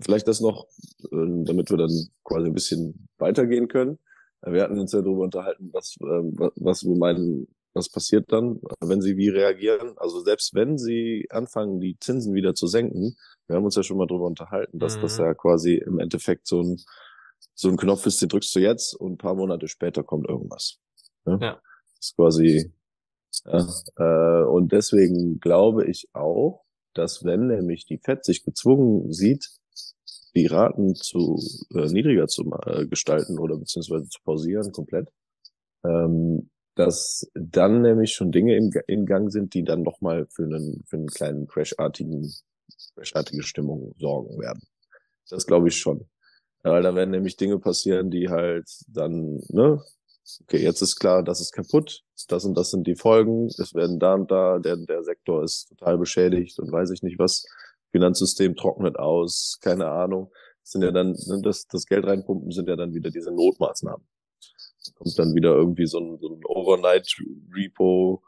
vielleicht 0.00 0.28
das 0.28 0.40
noch, 0.40 0.66
äh, 1.10 1.44
damit 1.44 1.70
wir 1.70 1.76
dann 1.76 2.08
quasi 2.24 2.46
ein 2.46 2.54
bisschen 2.54 3.08
weitergehen 3.18 3.68
können. 3.68 3.98
Wir 4.42 4.62
hatten 4.62 4.78
uns 4.78 4.92
ja 4.92 5.02
darüber 5.02 5.24
unterhalten, 5.24 5.70
was, 5.72 5.96
äh, 6.00 6.50
was 6.56 6.84
wir 6.84 6.96
meinen, 6.96 7.48
was 7.74 7.88
passiert 7.88 8.32
dann, 8.32 8.60
wenn 8.80 9.00
sie 9.00 9.16
wie 9.16 9.28
reagieren. 9.28 9.94
Also 9.96 10.20
selbst 10.20 10.54
wenn 10.54 10.78
sie 10.78 11.26
anfangen, 11.30 11.80
die 11.80 11.98
Zinsen 11.98 12.34
wieder 12.34 12.54
zu 12.54 12.66
senken, 12.66 13.16
wir 13.46 13.56
haben 13.56 13.64
uns 13.64 13.74
ja 13.74 13.82
schon 13.82 13.98
mal 13.98 14.06
darüber 14.06 14.26
unterhalten, 14.26 14.78
dass 14.78 14.96
mhm. 14.96 15.02
das 15.02 15.18
ja 15.18 15.34
quasi 15.34 15.74
im 15.74 15.98
Endeffekt 15.98 16.46
so 16.46 16.62
ein, 16.62 16.76
so 17.54 17.68
ein 17.68 17.76
Knopf 17.76 18.06
ist, 18.06 18.22
den 18.22 18.28
drückst 18.28 18.54
du 18.54 18.60
jetzt 18.60 18.94
und 18.94 19.12
ein 19.12 19.18
paar 19.18 19.34
Monate 19.34 19.68
später 19.68 20.04
kommt 20.04 20.28
irgendwas. 20.28 20.78
Ja. 21.26 21.38
ja. 21.40 21.60
Ist 22.00 22.16
quasi, 22.16 22.72
ja, 23.46 23.68
äh, 23.98 24.44
und 24.46 24.72
deswegen 24.72 25.40
glaube 25.40 25.86
ich 25.86 26.08
auch, 26.14 26.64
dass 26.94 27.24
wenn 27.24 27.48
nämlich 27.48 27.86
die 27.86 27.98
FED 27.98 28.24
sich 28.24 28.44
gezwungen 28.44 29.12
sieht, 29.12 29.50
die 30.34 30.46
Raten 30.46 30.94
zu 30.94 31.38
äh, 31.74 31.86
niedriger 31.88 32.28
zu 32.28 32.50
äh, 32.66 32.86
gestalten 32.86 33.38
oder 33.38 33.56
beziehungsweise 33.56 34.08
zu 34.08 34.20
pausieren 34.24 34.72
komplett, 34.72 35.08
ähm, 35.84 36.50
dass 36.76 37.28
dann 37.34 37.82
nämlich 37.82 38.12
schon 38.14 38.32
Dinge 38.32 38.56
im, 38.56 38.72
in 38.86 39.06
Gang 39.06 39.32
sind, 39.32 39.54
die 39.54 39.64
dann 39.64 39.82
nochmal 39.82 40.26
für 40.30 40.44
einen, 40.44 40.84
für 40.86 40.96
einen 40.96 41.08
kleinen 41.08 41.48
crashartigen, 41.48 42.32
crashartige 42.94 43.42
Stimmung 43.42 43.94
sorgen 43.98 44.38
werden. 44.40 44.62
Das 45.30 45.46
glaube 45.46 45.68
ich 45.68 45.76
schon. 45.78 46.08
Weil 46.62 46.82
da 46.82 46.94
werden 46.94 47.10
nämlich 47.12 47.36
Dinge 47.36 47.58
passieren, 47.58 48.10
die 48.10 48.28
halt 48.28 48.68
dann, 48.88 49.40
ne, 49.48 49.82
okay, 50.42 50.62
jetzt 50.62 50.82
ist 50.82 50.96
klar, 50.96 51.22
das 51.22 51.40
ist 51.40 51.52
kaputt, 51.52 52.02
das 52.28 52.44
und 52.44 52.54
das 52.54 52.70
sind 52.70 52.86
die 52.86 52.96
Folgen, 52.96 53.46
es 53.46 53.74
werden 53.74 53.98
da 53.98 54.14
und 54.14 54.30
da, 54.30 54.58
der, 54.58 54.76
der 54.76 55.02
Sektor 55.02 55.42
ist 55.42 55.68
total 55.68 55.98
beschädigt 55.98 56.58
und 56.58 56.70
weiß 56.70 56.90
ich 56.90 57.02
nicht 57.02 57.18
was, 57.18 57.44
Finanzsystem 57.90 58.56
trocknet 58.56 58.98
aus, 58.98 59.58
keine 59.62 59.88
Ahnung. 59.88 60.30
Das 60.62 60.72
sind 60.72 60.82
ja 60.82 60.90
dann, 60.90 61.16
das, 61.42 61.66
das 61.66 61.86
Geld 61.86 62.06
reinpumpen 62.06 62.50
sind 62.50 62.68
ja 62.68 62.76
dann 62.76 62.92
wieder 62.92 63.10
diese 63.10 63.30
Notmaßnahmen. 63.32 64.06
Da 64.84 64.92
kommt 64.94 65.18
dann 65.18 65.34
wieder 65.34 65.54
irgendwie 65.54 65.86
so 65.86 65.98
ein, 65.98 66.18
so 66.18 66.28
ein 66.28 66.44
Overnight-Repo, 66.44 68.22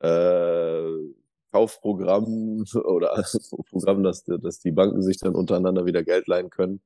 äh, 0.00 1.14
Kaufprogramm 1.50 2.64
oder 2.84 3.24
Programm, 3.70 4.02
dass, 4.02 4.24
dass 4.24 4.58
die 4.58 4.72
Banken 4.72 5.02
sich 5.02 5.18
dann 5.18 5.34
untereinander 5.34 5.86
wieder 5.86 6.02
Geld 6.02 6.26
leihen 6.26 6.50
können. 6.50 6.82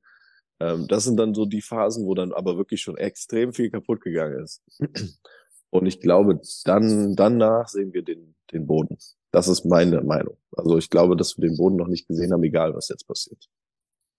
Ähm, 0.63 0.87
das 0.87 1.03
sind 1.03 1.17
dann 1.17 1.33
so 1.33 1.45
die 1.45 1.61
Phasen, 1.61 2.05
wo 2.05 2.13
dann 2.13 2.31
aber 2.31 2.57
wirklich 2.57 2.81
schon 2.81 2.97
extrem 2.97 3.53
viel 3.53 3.69
kaputt 3.69 4.01
gegangen 4.01 4.43
ist. 4.43 4.63
Und 5.69 5.87
ich 5.87 5.99
glaube, 5.99 6.39
dann, 6.65 7.15
danach 7.15 7.67
sehen 7.67 7.93
wir 7.93 8.03
den, 8.03 8.35
den 8.51 8.67
Boden. 8.67 8.97
Das 9.31 9.47
ist 9.47 9.65
meine 9.65 10.01
Meinung. 10.01 10.37
Also 10.55 10.77
ich 10.77 10.89
glaube, 10.89 11.17
dass 11.17 11.37
wir 11.37 11.49
den 11.49 11.57
Boden 11.57 11.75
noch 11.75 11.87
nicht 11.87 12.07
gesehen 12.07 12.31
haben, 12.31 12.43
egal 12.43 12.75
was 12.75 12.89
jetzt 12.89 13.07
passiert. 13.07 13.49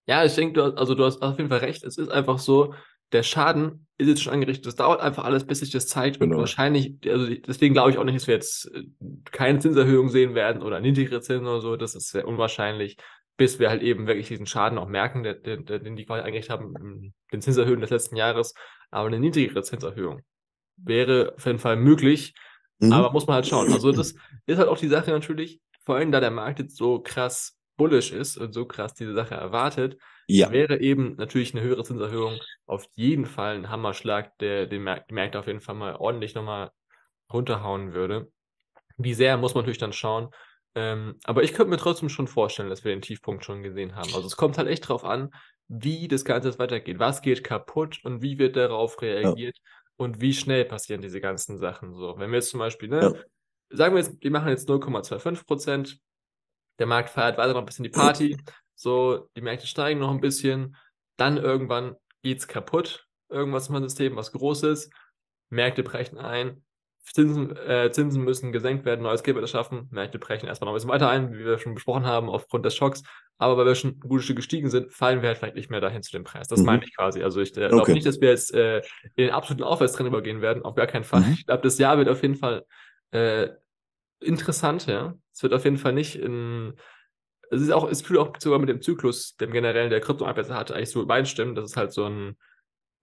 Ja, 0.06 0.24
ich 0.24 0.34
denke, 0.34 0.54
du, 0.54 0.76
also 0.76 0.94
du 0.94 1.04
hast 1.04 1.22
auf 1.22 1.38
jeden 1.38 1.48
Fall 1.48 1.60
recht. 1.60 1.84
Es 1.84 1.96
ist 1.96 2.10
einfach 2.10 2.38
so, 2.38 2.74
der 3.12 3.22
Schaden 3.22 3.86
ist 3.96 4.08
jetzt 4.08 4.22
schon 4.22 4.32
angerichtet. 4.32 4.66
Das 4.66 4.74
dauert 4.74 5.00
einfach 5.00 5.24
alles, 5.24 5.46
bis 5.46 5.60
sich 5.60 5.70
das 5.70 5.86
zeigt. 5.86 6.18
Genau. 6.18 6.34
Und 6.34 6.40
wahrscheinlich, 6.40 6.96
also 7.06 7.32
deswegen 7.32 7.72
glaube 7.72 7.92
ich 7.92 7.98
auch 7.98 8.04
nicht, 8.04 8.16
dass 8.16 8.26
wir 8.26 8.34
jetzt 8.34 8.70
äh, 8.74 8.82
keine 9.30 9.60
Zinserhöhung 9.60 10.08
sehen 10.08 10.34
werden 10.34 10.60
oder 10.60 10.80
niedrigere 10.80 11.20
Zinsen 11.20 11.46
oder 11.46 11.60
so. 11.60 11.76
Das 11.76 11.94
ist 11.94 12.10
sehr 12.10 12.26
unwahrscheinlich 12.26 12.96
bis 13.36 13.58
wir 13.58 13.68
halt 13.68 13.82
eben 13.82 14.06
wirklich 14.06 14.28
diesen 14.28 14.46
Schaden 14.46 14.78
auch 14.78 14.88
merken, 14.88 15.22
den, 15.22 15.64
den, 15.64 15.96
die 15.96 16.04
quasi 16.04 16.22
eigentlich 16.22 16.50
haben, 16.50 17.12
den 17.32 17.40
Zinserhöhungen 17.40 17.80
des 17.80 17.90
letzten 17.90 18.16
Jahres. 18.16 18.54
Aber 18.90 19.08
eine 19.08 19.18
niedrigere 19.18 19.62
Zinserhöhung 19.62 20.22
wäre 20.76 21.34
auf 21.36 21.46
jeden 21.46 21.58
Fall 21.58 21.76
möglich, 21.76 22.34
mhm. 22.78 22.92
aber 22.92 23.12
muss 23.12 23.26
man 23.26 23.34
halt 23.34 23.46
schauen. 23.46 23.72
Also 23.72 23.92
das 23.92 24.14
ist 24.46 24.58
halt 24.58 24.68
auch 24.68 24.78
die 24.78 24.88
Sache 24.88 25.10
natürlich, 25.10 25.60
vor 25.84 25.96
allem 25.96 26.12
da 26.12 26.20
der 26.20 26.30
Markt 26.30 26.60
jetzt 26.60 26.76
so 26.76 27.00
krass 27.00 27.58
bullish 27.76 28.12
ist 28.12 28.36
und 28.36 28.52
so 28.52 28.66
krass 28.66 28.94
diese 28.94 29.14
Sache 29.14 29.34
erwartet, 29.34 29.98
ja. 30.28 30.50
wäre 30.50 30.80
eben 30.80 31.16
natürlich 31.16 31.54
eine 31.54 31.62
höhere 31.62 31.84
Zinserhöhung 31.84 32.38
auf 32.66 32.86
jeden 32.94 33.26
Fall 33.26 33.56
ein 33.56 33.68
Hammerschlag, 33.68 34.36
der 34.38 34.66
den 34.66 34.84
Markt, 34.84 35.10
die 35.10 35.14
Märkte 35.14 35.38
auf 35.38 35.46
jeden 35.46 35.60
Fall 35.60 35.74
mal 35.74 35.96
ordentlich 35.96 36.34
nochmal 36.34 36.70
runterhauen 37.32 37.94
würde. 37.94 38.30
Wie 38.96 39.14
sehr 39.14 39.36
muss 39.36 39.54
man 39.54 39.62
natürlich 39.62 39.78
dann 39.78 39.92
schauen, 39.92 40.28
ähm, 40.74 41.18
aber 41.24 41.42
ich 41.42 41.52
könnte 41.52 41.70
mir 41.70 41.76
trotzdem 41.76 42.08
schon 42.08 42.26
vorstellen, 42.26 42.68
dass 42.68 42.84
wir 42.84 42.92
den 42.92 43.02
Tiefpunkt 43.02 43.44
schon 43.44 43.62
gesehen 43.62 43.94
haben. 43.94 44.12
Also 44.14 44.26
es 44.26 44.36
kommt 44.36 44.58
halt 44.58 44.68
echt 44.68 44.88
drauf 44.88 45.04
an, 45.04 45.30
wie 45.68 46.08
das 46.08 46.24
Ganze 46.24 46.48
jetzt 46.48 46.58
weitergeht. 46.58 46.98
Was 46.98 47.22
geht 47.22 47.44
kaputt 47.44 48.00
und 48.04 48.22
wie 48.22 48.38
wird 48.38 48.56
darauf 48.56 49.00
reagiert 49.00 49.56
ja. 49.56 49.62
und 49.96 50.20
wie 50.20 50.34
schnell 50.34 50.64
passieren 50.64 51.00
diese 51.00 51.20
ganzen 51.20 51.58
Sachen. 51.58 51.94
So, 51.94 52.18
wenn 52.18 52.30
wir 52.30 52.38
jetzt 52.38 52.50
zum 52.50 52.58
Beispiel, 52.58 52.88
ne, 52.88 53.00
ja. 53.00 53.76
sagen 53.76 53.94
wir 53.94 54.02
jetzt, 54.02 54.20
wir 54.20 54.30
machen 54.30 54.48
jetzt 54.48 54.68
0,25 54.68 55.46
Prozent, 55.46 55.98
der 56.80 56.86
Markt 56.86 57.10
feiert 57.10 57.38
weiter 57.38 57.52
noch 57.52 57.60
ein 57.60 57.66
bisschen 57.66 57.84
die 57.84 57.90
Party, 57.90 58.36
so, 58.74 59.28
die 59.36 59.42
Märkte 59.42 59.68
steigen 59.68 60.00
noch 60.00 60.10
ein 60.10 60.20
bisschen, 60.20 60.76
dann 61.16 61.36
irgendwann 61.36 61.94
geht's 62.22 62.48
kaputt, 62.48 63.06
irgendwas 63.28 63.68
im 63.68 63.80
System, 63.80 64.16
was 64.16 64.32
Großes, 64.32 64.90
Märkte 65.50 65.84
brechen 65.84 66.18
ein, 66.18 66.64
Zinsen, 67.12 67.56
äh, 67.56 67.90
Zinsen 67.92 68.24
müssen 68.24 68.52
gesenkt 68.52 68.84
werden, 68.84 69.02
neues 69.02 69.22
Geld 69.22 69.36
wird 69.36 69.44
erschaffen. 69.44 69.88
Märkte 69.90 70.18
brechen 70.18 70.46
erstmal 70.46 70.66
noch 70.66 70.72
ein 70.72 70.76
bisschen 70.76 70.90
weiter 70.90 71.08
ein, 71.08 71.32
wie 71.32 71.44
wir 71.44 71.58
schon 71.58 71.74
besprochen 71.74 72.06
haben, 72.06 72.28
aufgrund 72.28 72.64
des 72.64 72.74
Schocks. 72.74 73.02
Aber 73.36 73.56
weil 73.56 73.66
wir 73.66 73.74
schon 73.74 74.00
gute 74.00 74.22
Stück 74.22 74.36
gestiegen 74.36 74.70
sind, 74.70 74.92
fallen 74.92 75.20
wir 75.20 75.28
halt 75.28 75.38
vielleicht 75.38 75.56
nicht 75.56 75.70
mehr 75.70 75.80
dahin 75.80 76.02
zu 76.02 76.12
dem 76.12 76.24
Preis. 76.24 76.48
Das 76.48 76.60
mhm. 76.60 76.66
meine 76.66 76.84
ich 76.84 76.96
quasi. 76.96 77.22
Also 77.22 77.40
ich 77.40 77.50
äh, 77.56 77.68
glaube 77.68 77.82
okay. 77.82 77.92
nicht, 77.92 78.06
dass 78.06 78.20
wir 78.20 78.30
jetzt 78.30 78.54
äh, 78.54 78.78
in 78.78 79.26
den 79.26 79.30
absoluten 79.30 79.64
Aufwärtstrend 79.64 80.08
übergehen 80.08 80.40
werden. 80.40 80.64
Auf 80.64 80.74
gar 80.74 80.86
keinen 80.86 81.04
Fall. 81.04 81.20
Mhm. 81.20 81.32
Ich 81.34 81.46
glaube, 81.46 81.62
das 81.62 81.78
Jahr 81.78 81.98
wird 81.98 82.08
auf 82.08 82.22
jeden 82.22 82.36
Fall 82.36 82.64
äh, 83.10 83.48
interessant, 84.20 84.86
ja. 84.86 85.14
Es 85.32 85.42
wird 85.42 85.52
auf 85.52 85.64
jeden 85.64 85.78
Fall 85.78 85.92
nicht 85.92 86.16
in 86.16 86.74
es 87.50 87.60
ist 87.60 87.70
auch, 87.70 87.88
es 87.88 88.02
fühlt 88.02 88.18
auch 88.18 88.32
sogar 88.38 88.58
mit 88.58 88.68
dem 88.68 88.82
Zyklus, 88.82 89.36
dem 89.36 89.52
generellen 89.52 89.90
der 89.90 90.00
Kryptomarktplätze 90.00 90.54
hatte, 90.54 90.74
eigentlich 90.74 90.90
so 90.90 91.02
übereinstimmen, 91.02 91.54
dass 91.54 91.70
es 91.70 91.76
halt 91.76 91.92
so 91.92 92.06
ein 92.06 92.36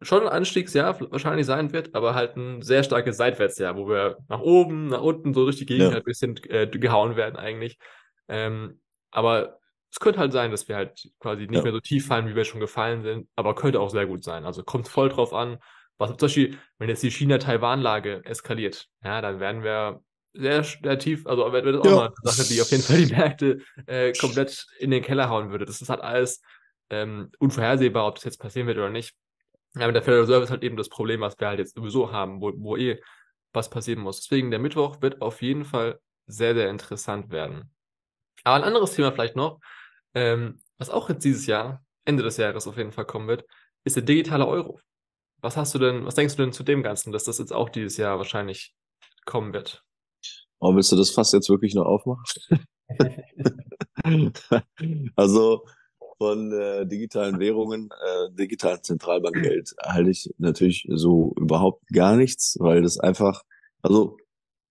schon 0.01 0.23
ein 0.23 0.29
Anstiegsjahr 0.29 0.99
wahrscheinlich 1.11 1.45
sein 1.45 1.71
wird, 1.73 1.93
aber 1.93 2.15
halt 2.15 2.35
ein 2.35 2.61
sehr 2.61 2.83
starkes 2.83 3.17
Seitwärtsjahr, 3.17 3.75
wo 3.75 3.87
wir 3.87 4.17
nach 4.27 4.39
oben, 4.39 4.87
nach 4.87 5.01
unten 5.01 5.33
so 5.33 5.43
durch 5.43 5.57
die 5.57 5.65
Gegend 5.65 5.89
ja. 5.89 5.91
halt 5.91 6.03
ein 6.03 6.05
bisschen 6.05 6.37
äh, 6.49 6.67
gehauen 6.67 7.15
werden 7.15 7.35
eigentlich. 7.35 7.77
Ähm, 8.27 8.81
aber 9.11 9.59
es 9.91 9.99
könnte 9.99 10.19
halt 10.19 10.31
sein, 10.31 10.51
dass 10.51 10.67
wir 10.67 10.75
halt 10.75 11.09
quasi 11.19 11.41
nicht 11.41 11.55
ja. 11.55 11.63
mehr 11.63 11.73
so 11.73 11.79
tief 11.79 12.07
fallen, 12.07 12.27
wie 12.27 12.35
wir 12.35 12.45
schon 12.45 12.61
gefallen 12.61 13.03
sind, 13.03 13.27
aber 13.35 13.55
könnte 13.55 13.79
auch 13.79 13.89
sehr 13.89 14.07
gut 14.07 14.23
sein. 14.23 14.45
Also 14.45 14.63
kommt 14.63 14.87
voll 14.87 15.09
drauf 15.09 15.33
an, 15.33 15.59
was 15.97 16.09
zum 16.11 16.17
Beispiel, 16.17 16.57
wenn 16.79 16.89
jetzt 16.89 17.03
die 17.03 17.11
China-Taiwan-Lage 17.11 18.21
eskaliert, 18.25 18.87
ja, 19.03 19.21
dann 19.21 19.39
werden 19.39 19.63
wir 19.63 20.01
sehr, 20.33 20.63
sehr 20.63 20.97
tief, 20.97 21.27
also 21.27 21.51
wird 21.51 21.65
das 21.65 21.81
auch 21.81 21.85
ja. 21.85 21.95
mal 21.95 22.05
eine 22.07 22.31
Sache, 22.31 22.47
die 22.47 22.61
auf 22.61 22.71
jeden 22.71 22.83
Fall 22.83 22.97
die 22.97 23.13
Märkte 23.13 23.59
äh, 23.85 24.13
komplett 24.13 24.65
in 24.79 24.91
den 24.91 25.03
Keller 25.03 25.29
hauen 25.29 25.51
würde. 25.51 25.65
Das 25.65 25.81
ist 25.81 25.89
halt 25.89 26.01
alles 26.01 26.41
ähm, 26.89 27.31
unvorhersehbar, 27.37 28.07
ob 28.07 28.15
das 28.15 28.23
jetzt 28.23 28.39
passieren 28.39 28.67
wird 28.67 28.77
oder 28.77 28.89
nicht. 28.89 29.13
Ja, 29.75 29.87
mit 29.87 29.95
der 29.95 30.03
Federal 30.03 30.21
Reserve 30.21 30.43
ist 30.43 30.51
halt 30.51 30.63
eben 30.63 30.75
das 30.75 30.89
Problem, 30.89 31.21
was 31.21 31.39
wir 31.39 31.47
halt 31.47 31.59
jetzt 31.59 31.75
sowieso 31.75 32.11
haben, 32.11 32.41
wo, 32.41 32.51
wo 32.55 32.75
eh 32.75 33.01
was 33.53 33.69
passieren 33.69 34.01
muss. 34.01 34.21
Deswegen 34.21 34.51
der 34.51 34.59
Mittwoch 34.59 35.01
wird 35.01 35.21
auf 35.21 35.41
jeden 35.41 35.65
Fall 35.65 35.99
sehr, 36.27 36.53
sehr 36.53 36.69
interessant 36.69 37.31
werden. 37.31 37.71
Aber 38.43 38.55
ein 38.55 38.63
anderes 38.63 38.93
Thema 38.93 39.11
vielleicht 39.11 39.35
noch, 39.35 39.59
ähm, 40.13 40.59
was 40.77 40.89
auch 40.89 41.09
jetzt 41.09 41.23
dieses 41.23 41.45
Jahr, 41.45 41.83
Ende 42.05 42.23
des 42.23 42.37
Jahres 42.37 42.67
auf 42.67 42.77
jeden 42.77 42.91
Fall 42.91 43.05
kommen 43.05 43.27
wird, 43.27 43.45
ist 43.83 43.95
der 43.95 44.03
digitale 44.03 44.47
Euro. 44.47 44.79
Was 45.41 45.57
hast 45.57 45.73
du 45.73 45.79
denn, 45.79 46.05
was 46.05 46.15
denkst 46.15 46.35
du 46.35 46.43
denn 46.43 46.53
zu 46.53 46.63
dem 46.63 46.83
Ganzen, 46.83 47.11
dass 47.11 47.23
das 47.23 47.37
jetzt 47.37 47.53
auch 47.53 47.69
dieses 47.69 47.97
Jahr 47.97 48.17
wahrscheinlich 48.17 48.73
kommen 49.25 49.53
wird? 49.53 49.83
Oh, 50.59 50.75
willst 50.75 50.91
du 50.91 50.95
das 50.95 51.11
fast 51.11 51.33
jetzt 51.33 51.49
wirklich 51.49 51.73
noch 51.75 51.85
aufmachen? 51.85 52.23
also 55.15 55.65
von 56.21 56.51
äh, 56.51 56.85
digitalen 56.85 57.39
Währungen, 57.39 57.89
äh, 57.89 58.31
digitalen 58.33 58.83
Zentralbankgeld 58.83 59.73
halte 59.83 60.11
ich 60.11 60.29
natürlich 60.37 60.85
so 60.87 61.33
überhaupt 61.35 61.83
gar 61.87 62.15
nichts, 62.15 62.57
weil 62.59 62.83
das 62.83 62.99
einfach, 62.99 63.41
also 63.81 64.17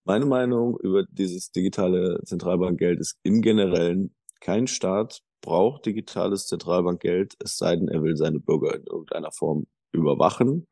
meine 0.05 0.27
Meinung 0.27 0.79
über 0.79 1.03
dieses 1.11 1.51
digitale 1.51 2.21
Zentralbankgeld 2.25 3.01
ist 3.01 3.19
im 3.25 3.43
Generellen, 3.43 4.15
kein 4.41 4.69
Staat 4.69 5.23
braucht 5.41 5.87
digitales 5.87 6.47
Zentralbankgeld, 6.47 7.35
es 7.43 7.57
sei 7.57 7.75
denn, 7.75 7.89
er 7.89 8.05
will 8.05 8.17
seine 8.17 8.39
Bürger 8.39 8.77
in 8.77 8.85
irgendeiner 8.85 9.33
Form 9.33 9.67
überwachen 9.91 10.69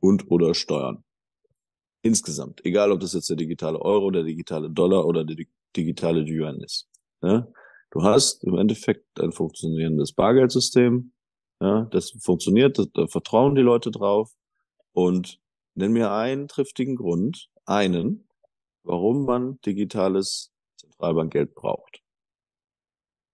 und 0.00 0.30
oder 0.30 0.54
steuern. 0.54 1.04
Insgesamt. 2.00 2.64
Egal, 2.64 2.90
ob 2.90 3.00
das 3.00 3.12
jetzt 3.12 3.28
der 3.28 3.36
digitale 3.36 3.82
Euro, 3.82 4.10
der 4.10 4.22
digitale 4.22 4.70
Dollar 4.70 5.04
oder 5.04 5.26
der 5.26 5.44
digitale 5.76 6.24
Yuan 6.24 6.58
ist. 6.62 6.88
Ja? 7.20 7.46
Du 7.92 8.02
hast 8.02 8.42
im 8.44 8.56
Endeffekt 8.56 9.20
ein 9.20 9.32
funktionierendes 9.32 10.14
Bargeldsystem. 10.14 11.12
Ja, 11.60 11.82
das 11.90 12.10
funktioniert, 12.20 12.80
da 12.94 13.06
vertrauen 13.06 13.54
die 13.54 13.60
Leute 13.60 13.90
drauf. 13.90 14.32
Und 14.92 15.38
nenn 15.74 15.92
mir 15.92 16.10
einen 16.10 16.48
triftigen 16.48 16.96
Grund, 16.96 17.48
einen, 17.66 18.26
warum 18.82 19.26
man 19.26 19.60
digitales 19.60 20.52
Zentralbankgeld 20.76 21.54
braucht. 21.54 22.00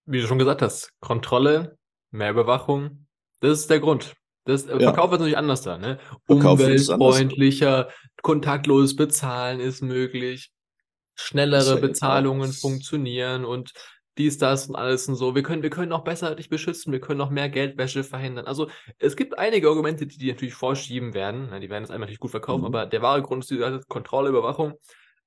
Wie 0.06 0.20
du 0.20 0.26
schon 0.26 0.38
gesagt 0.38 0.60
hast, 0.60 0.92
Kontrolle, 1.00 1.78
mehr 2.10 2.32
Überwachung, 2.32 3.06
das 3.40 3.60
ist 3.60 3.70
der 3.70 3.80
Grund. 3.80 4.16
Das 4.44 4.66
äh, 4.66 4.72
ja. 4.72 4.92
Verkauf 4.92 5.10
wird 5.10 5.20
natürlich 5.20 5.38
anders 5.38 5.62
da, 5.62 5.78
ne? 5.78 5.98
Umweltfreundlicher, 6.26 7.90
kontaktloses 8.22 8.96
Bezahlen 8.96 9.60
ist 9.60 9.82
möglich, 9.82 10.50
schnellere 11.14 11.78
Bezahlungen 11.80 12.52
funktionieren 12.52 13.44
und 13.44 13.72
dies, 14.18 14.38
das 14.38 14.68
und 14.68 14.76
alles 14.76 15.08
und 15.08 15.14
so. 15.14 15.34
Wir 15.34 15.42
können, 15.42 15.62
wir 15.62 15.70
können 15.70 15.88
noch 15.88 16.04
besser 16.04 16.34
dich 16.34 16.48
beschützen, 16.48 16.92
wir 16.92 17.00
können 17.00 17.18
noch 17.18 17.30
mehr 17.30 17.48
Geldwäsche 17.48 18.04
verhindern. 18.04 18.46
Also 18.46 18.68
es 18.98 19.16
gibt 19.16 19.38
einige 19.38 19.68
Argumente, 19.68 20.06
die 20.06 20.18
die 20.18 20.30
natürlich 20.32 20.54
vorschieben 20.54 21.14
werden. 21.14 21.50
Ne? 21.50 21.60
Die 21.60 21.70
werden 21.70 21.84
es 21.84 21.90
einmal 21.90 22.00
natürlich 22.00 22.20
gut 22.20 22.32
verkaufen, 22.32 22.62
mhm. 22.62 22.66
aber 22.66 22.86
der 22.86 23.02
wahre 23.02 23.22
Grund 23.22 23.44
ist 23.44 23.50
die 23.50 23.80
Kontrolle, 23.88 24.28
Überwachung. 24.28 24.74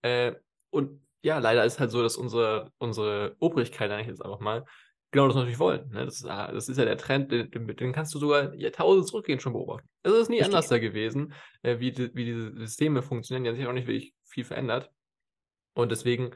Äh, 0.01 0.33
und 0.70 1.01
ja, 1.24 1.39
leider 1.39 1.63
ist 1.66 1.79
halt 1.79 1.92
so, 1.92 2.01
dass 2.01 2.18
unsere, 2.18 2.72
unsere 2.77 3.35
Obrigkeit 3.39 3.92
eigentlich 3.92 4.07
jetzt 4.07 4.24
einfach 4.24 4.39
mal 4.39 4.66
genau 5.11 5.27
das 5.27 5.35
natürlich 5.35 5.59
wollen. 5.59 5.89
Ne? 5.89 6.05
Das, 6.05 6.16
ist, 6.16 6.25
ah, 6.25 6.51
das 6.51 6.68
ist 6.68 6.77
ja 6.77 6.85
der 6.85 6.98
Trend, 6.98 7.31
den, 7.31 7.50
den 7.51 7.94
kannst 7.94 8.13
du 8.16 8.20
sogar 8.20 8.53
Jahrtausende 8.55 9.05
zurückgehen 9.05 9.39
schon 9.39 9.53
beobachten. 9.53 9.87
Es 10.03 10.13
ist 10.13 10.29
nie 10.29 10.35
Richtig. 10.35 10.46
anders 10.46 10.68
da 10.68 10.79
gewesen, 10.79 11.33
äh, 11.61 11.79
wie, 11.79 11.92
die, 11.92 12.13
wie 12.16 12.25
diese 12.25 12.55
Systeme 12.57 13.01
funktionieren. 13.01 13.44
Die 13.44 13.50
haben 13.50 13.57
sich 13.57 13.68
auch 13.68 13.74
nicht 13.74 13.87
wirklich 13.87 14.13
viel 14.24 14.44
verändert. 14.44 14.89
Und 15.74 15.92
deswegen 15.92 16.31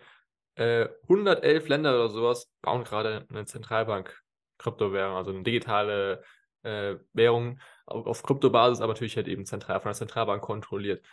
äh, 0.56 0.88
111 1.04 1.68
Länder 1.68 1.96
oder 1.96 2.10
sowas 2.10 2.52
bauen 2.62 2.84
gerade 2.84 3.26
eine 3.30 3.46
Zentralbank-Kryptowährung, 3.46 5.16
also 5.16 5.32
eine 5.32 5.44
digitale 5.44 6.24
äh, 6.64 6.96
Währung 7.14 7.60
auf, 7.86 8.24
Kryptobasis, 8.24 8.82
aber 8.82 8.94
natürlich 8.94 9.16
halt 9.16 9.28
eben 9.28 9.46
zentral 9.46 9.80
von 9.80 9.90
der 9.90 9.96
Zentralbank 9.96 10.42
kontrolliert. 10.42 11.06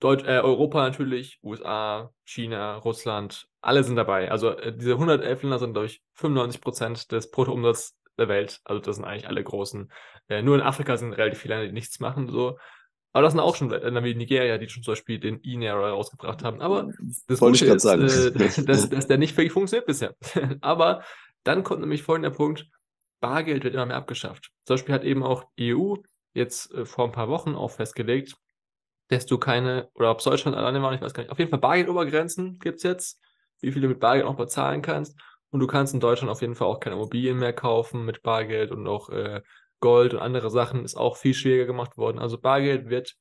Deutsch, 0.00 0.24
äh, 0.24 0.38
Europa 0.38 0.82
natürlich, 0.82 1.38
USA, 1.42 2.12
China, 2.24 2.76
Russland, 2.76 3.48
alle 3.60 3.82
sind 3.82 3.96
dabei. 3.96 4.30
Also 4.30 4.50
äh, 4.50 4.76
diese 4.76 4.92
111 4.92 5.42
Länder 5.42 5.58
sind, 5.58 5.74
durch 5.74 6.02
95 6.14 6.60
Prozent 6.60 7.12
des 7.12 7.30
Bruttoumsatzes 7.30 7.96
der 8.16 8.28
Welt. 8.28 8.60
Also 8.64 8.80
das 8.80 8.96
sind 8.96 9.04
eigentlich 9.04 9.28
alle 9.28 9.42
großen. 9.42 9.90
Äh, 10.28 10.42
nur 10.42 10.56
in 10.56 10.62
Afrika 10.62 10.96
sind 10.96 11.12
relativ 11.12 11.40
viele 11.40 11.54
Länder, 11.54 11.68
die 11.68 11.74
nichts 11.74 12.00
machen. 12.00 12.28
So. 12.28 12.58
Aber 13.12 13.22
das 13.22 13.32
sind 13.32 13.40
auch 13.40 13.56
schon 13.56 13.70
Länder 13.70 14.04
wie 14.04 14.14
Nigeria, 14.14 14.58
die 14.58 14.68
schon 14.68 14.82
zum 14.82 14.92
Beispiel 14.92 15.18
den 15.18 15.40
E-Naira 15.42 15.90
rausgebracht 15.90 16.44
haben. 16.44 16.60
Aber 16.60 16.90
das 17.26 17.40
Wollte 17.40 17.66
Gute 17.66 17.76
ist, 17.76 17.84
äh, 17.84 18.32
dass, 18.64 18.88
dass 18.88 19.06
der 19.06 19.18
nicht 19.18 19.36
wirklich 19.36 19.52
funktioniert 19.52 19.86
bisher. 19.86 20.14
Aber 20.60 21.02
dann 21.44 21.64
kommt 21.64 21.80
nämlich 21.80 22.02
folgender 22.02 22.30
Punkt. 22.30 22.66
Bargeld 23.20 23.64
wird 23.64 23.74
immer 23.74 23.86
mehr 23.86 23.96
abgeschafft. 23.96 24.50
Zum 24.64 24.74
Beispiel 24.74 24.94
hat 24.94 25.04
eben 25.04 25.22
auch 25.22 25.44
die 25.58 25.74
EU 25.74 25.96
jetzt 26.34 26.72
äh, 26.74 26.84
vor 26.84 27.06
ein 27.06 27.12
paar 27.12 27.28
Wochen 27.28 27.54
auch 27.54 27.70
festgelegt, 27.70 28.36
dass 29.08 29.26
du 29.26 29.38
keine, 29.38 29.88
oder 29.94 30.10
ob 30.10 30.18
es 30.18 30.24
Deutschland 30.24 30.56
alleine 30.56 30.82
war, 30.82 30.92
ich 30.92 31.00
weiß 31.00 31.14
gar 31.14 31.22
nicht. 31.22 31.32
Auf 31.32 31.38
jeden 31.38 31.50
Fall 31.50 31.60
Bargeldobergrenzen 31.60 32.58
gibt 32.58 32.76
es 32.76 32.82
jetzt, 32.82 33.20
wie 33.60 33.72
viel 33.72 33.82
du 33.82 33.88
mit 33.88 34.00
Bargeld 34.00 34.26
auch 34.26 34.36
bezahlen 34.36 34.82
kannst. 34.82 35.18
Und 35.50 35.60
du 35.60 35.66
kannst 35.66 35.94
in 35.94 36.00
Deutschland 36.00 36.30
auf 36.30 36.42
jeden 36.42 36.54
Fall 36.54 36.68
auch 36.68 36.78
keine 36.78 36.96
Immobilien 36.96 37.38
mehr 37.38 37.54
kaufen 37.54 38.04
mit 38.04 38.22
Bargeld 38.22 38.70
und 38.70 38.86
auch 38.86 39.08
äh, 39.08 39.40
Gold 39.80 40.14
und 40.14 40.20
andere 40.20 40.50
Sachen 40.50 40.84
ist 40.84 40.96
auch 40.96 41.16
viel 41.16 41.34
schwieriger 41.34 41.66
gemacht 41.66 41.96
worden. 41.96 42.18
Also 42.18 42.38
Bargeld 42.38 42.88
wird 42.88 43.14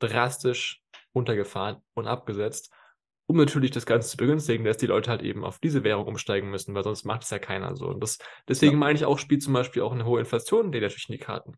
drastisch 0.00 0.82
runtergefahren 1.14 1.76
und 1.94 2.06
abgesetzt, 2.06 2.72
um 3.26 3.36
natürlich 3.36 3.70
das 3.70 3.86
Ganze 3.86 4.08
zu 4.08 4.16
begünstigen, 4.16 4.64
dass 4.64 4.76
die 4.76 4.86
Leute 4.86 5.10
halt 5.10 5.22
eben 5.22 5.44
auf 5.44 5.58
diese 5.58 5.82
Währung 5.82 6.06
umsteigen 6.06 6.50
müssen, 6.50 6.74
weil 6.74 6.82
sonst 6.82 7.04
macht 7.04 7.22
es 7.22 7.30
ja 7.30 7.38
keiner 7.38 7.74
so. 7.76 7.86
Und 7.86 8.02
das, 8.02 8.18
deswegen 8.48 8.72
ja. 8.72 8.78
meine 8.78 8.98
ich 8.98 9.04
auch, 9.04 9.18
spielt 9.18 9.42
zum 9.42 9.54
Beispiel 9.54 9.82
auch 9.82 9.92
eine 9.92 10.04
hohe 10.04 10.20
Inflation 10.20 10.72
die 10.72 10.80
natürlich 10.80 11.08
in 11.08 11.14
die 11.14 11.24
Karten. 11.24 11.54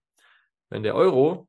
Wenn 0.69 0.83
der 0.83 0.95
Euro 0.95 1.49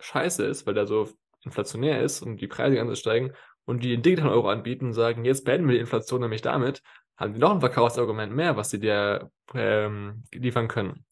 scheiße 0.00 0.44
ist, 0.44 0.66
weil 0.66 0.74
der 0.74 0.86
so 0.86 1.08
inflationär 1.44 2.02
ist 2.02 2.22
und 2.22 2.40
die 2.40 2.46
Preise 2.46 2.76
ganz 2.76 2.98
steigen 2.98 3.32
und 3.64 3.82
die 3.82 3.90
den 3.90 4.02
digitalen 4.02 4.32
Euro 4.32 4.48
anbieten 4.48 4.86
und 4.86 4.92
sagen, 4.92 5.24
jetzt 5.24 5.44
beenden 5.44 5.68
wir 5.68 5.74
die 5.74 5.80
Inflation 5.80 6.20
nämlich 6.20 6.42
damit, 6.42 6.82
haben 7.16 7.32
die 7.32 7.40
noch 7.40 7.52
ein 7.52 7.60
Verkaufsargument 7.60 8.34
mehr, 8.34 8.56
was 8.56 8.70
sie 8.70 8.80
dir 8.80 9.30
ähm, 9.54 10.24
liefern 10.32 10.68
können. 10.68 11.04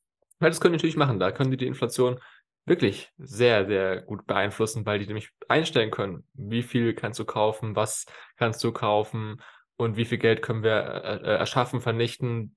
Weil 0.43 0.51
das 0.51 0.61
können 0.61 0.73
die 0.73 0.79
natürlich 0.79 0.97
machen. 0.97 1.19
Da 1.19 1.31
können 1.31 1.51
die 1.51 1.57
die 1.57 1.67
Inflation 1.67 2.19
wirklich 2.65 3.11
sehr, 3.19 3.67
sehr 3.67 4.03
gut 4.03 4.27
beeinflussen, 4.27 4.87
weil 4.87 4.99
die 4.99 5.07
nämlich 5.07 5.31
einstellen 5.49 5.91
können, 5.91 6.25
wie 6.35 6.63
viel 6.63 6.95
kannst 6.95 7.19
du 7.19 7.25
kaufen, 7.25 7.75
was 7.77 8.07
kannst 8.37 8.63
du 8.63 8.73
kaufen 8.73 9.41
und 9.77 9.97
wie 9.97 10.05
viel 10.05 10.19
Geld 10.19 10.43
können 10.43 10.63
wir 10.63 10.77
äh, 10.77 11.17
äh 11.17 11.37
erschaffen, 11.39 11.81
vernichten. 11.81 12.57